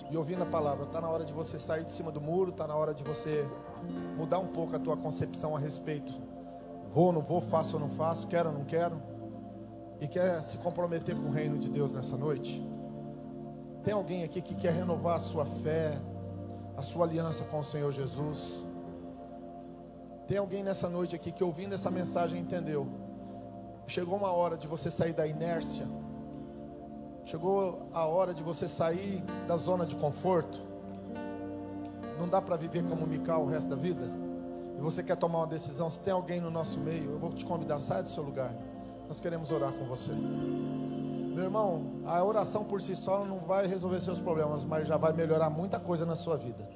e 0.10 0.18
ouvindo 0.18 0.42
a 0.42 0.48
palavra, 0.48 0.86
está 0.86 1.00
na 1.00 1.08
hora 1.08 1.24
de 1.24 1.32
você 1.32 1.60
sair 1.60 1.86
de 1.86 1.92
cima 1.92 2.12
do 2.12 2.20
muro, 2.20 2.50
está 2.50 2.66
na 2.66 2.76
hora 2.76 2.92
de 2.92 3.04
você 3.04 3.48
mudar 4.18 4.40
um 4.40 4.48
pouco 4.48 4.76
a 4.76 4.80
tua 4.80 4.98
concepção 4.98 5.56
a 5.56 5.60
respeito. 5.60 6.12
Vou, 6.90 7.06
ou 7.06 7.14
não 7.14 7.22
vou, 7.22 7.40
faço 7.40 7.76
ou 7.76 7.80
não 7.80 7.90
faço, 7.90 8.26
quero 8.26 8.50
ou 8.50 8.56
não 8.56 8.66
quero, 8.66 9.00
e 10.02 10.08
quer 10.08 10.42
se 10.44 10.58
comprometer 10.58 11.16
com 11.16 11.28
o 11.28 11.32
reino 11.32 11.60
de 11.60 11.70
Deus 11.70 11.94
nessa 11.94 12.18
noite? 12.18 12.68
Tem 13.84 13.94
alguém 13.94 14.24
aqui 14.24 14.42
que 14.42 14.56
quer 14.56 14.74
renovar 14.74 15.18
a 15.18 15.20
sua 15.20 15.46
fé, 15.46 15.96
a 16.76 16.82
sua 16.82 17.06
aliança 17.06 17.44
com 17.44 17.60
o 17.60 17.64
Senhor 17.64 17.92
Jesus? 17.92 18.66
Tem 20.30 20.38
alguém 20.38 20.64
nessa 20.64 20.88
noite 20.88 21.16
aqui 21.16 21.32
que 21.32 21.44
ouvindo 21.44 21.74
essa 21.74 21.90
mensagem 21.90 22.40
entendeu? 22.40 22.88
Chegou 23.88 24.16
uma 24.16 24.32
hora 24.32 24.56
de 24.56 24.68
você 24.68 24.92
sair 24.92 25.12
da 25.12 25.26
inércia. 25.26 25.88
Chegou 27.26 27.90
a 27.92 28.06
hora 28.06 28.32
de 28.32 28.44
você 28.44 28.68
sair 28.68 29.24
da 29.48 29.58
zona 29.58 29.88
de 29.88 29.96
conforto. 29.96 30.62
Não 32.20 32.30
dá 32.30 32.40
para 32.40 32.56
viver 32.56 32.88
como 32.88 33.08
Mical 33.08 33.42
o 33.42 33.48
resto 33.48 33.72
da 33.72 33.76
vida. 33.76 34.06
E 34.78 34.80
você 34.80 35.02
quer 35.02 35.18
tomar 35.18 35.40
uma 35.40 35.48
decisão. 35.48 35.90
Se 35.90 36.00
tem 36.02 36.14
alguém 36.14 36.40
no 36.40 36.52
nosso 36.52 36.80
meio, 36.80 37.10
eu 37.10 37.18
vou 37.18 37.34
te 37.34 37.44
convidar, 37.44 37.80
sai 37.80 38.04
do 38.04 38.10
seu 38.10 38.22
lugar. 38.22 38.54
Nós 39.08 39.20
queremos 39.20 39.52
orar 39.52 39.74
com 39.74 39.86
você. 39.86 40.14
Meu 40.14 41.44
irmão, 41.46 42.04
a 42.06 42.24
oração 42.24 42.66
por 42.66 42.84
si 42.84 42.96
só 42.96 43.26
não 43.26 43.40
vai 43.40 43.66
resolver 43.66 44.00
seus 44.00 44.20
problemas, 44.20 44.64
mas 44.64 44.88
já 44.88 44.96
vai 44.96 45.12
melhorar 45.12 45.50
muita 45.50 45.80
coisa 45.80 46.06
na 46.06 46.16
sua 46.16 46.38
vida. 46.38 46.70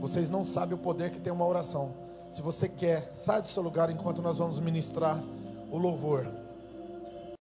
Vocês 0.00 0.28
não 0.28 0.44
sabem 0.44 0.74
o 0.74 0.78
poder 0.78 1.12
que 1.12 1.20
tem 1.20 1.32
uma 1.32 1.46
oração. 1.46 2.07
Se 2.30 2.42
você 2.42 2.68
quer, 2.68 3.02
sai 3.14 3.40
do 3.42 3.48
seu 3.48 3.62
lugar 3.62 3.90
enquanto 3.90 4.20
nós 4.20 4.38
vamos 4.38 4.60
ministrar 4.60 5.22
o 5.70 5.78
louvor. 5.78 6.26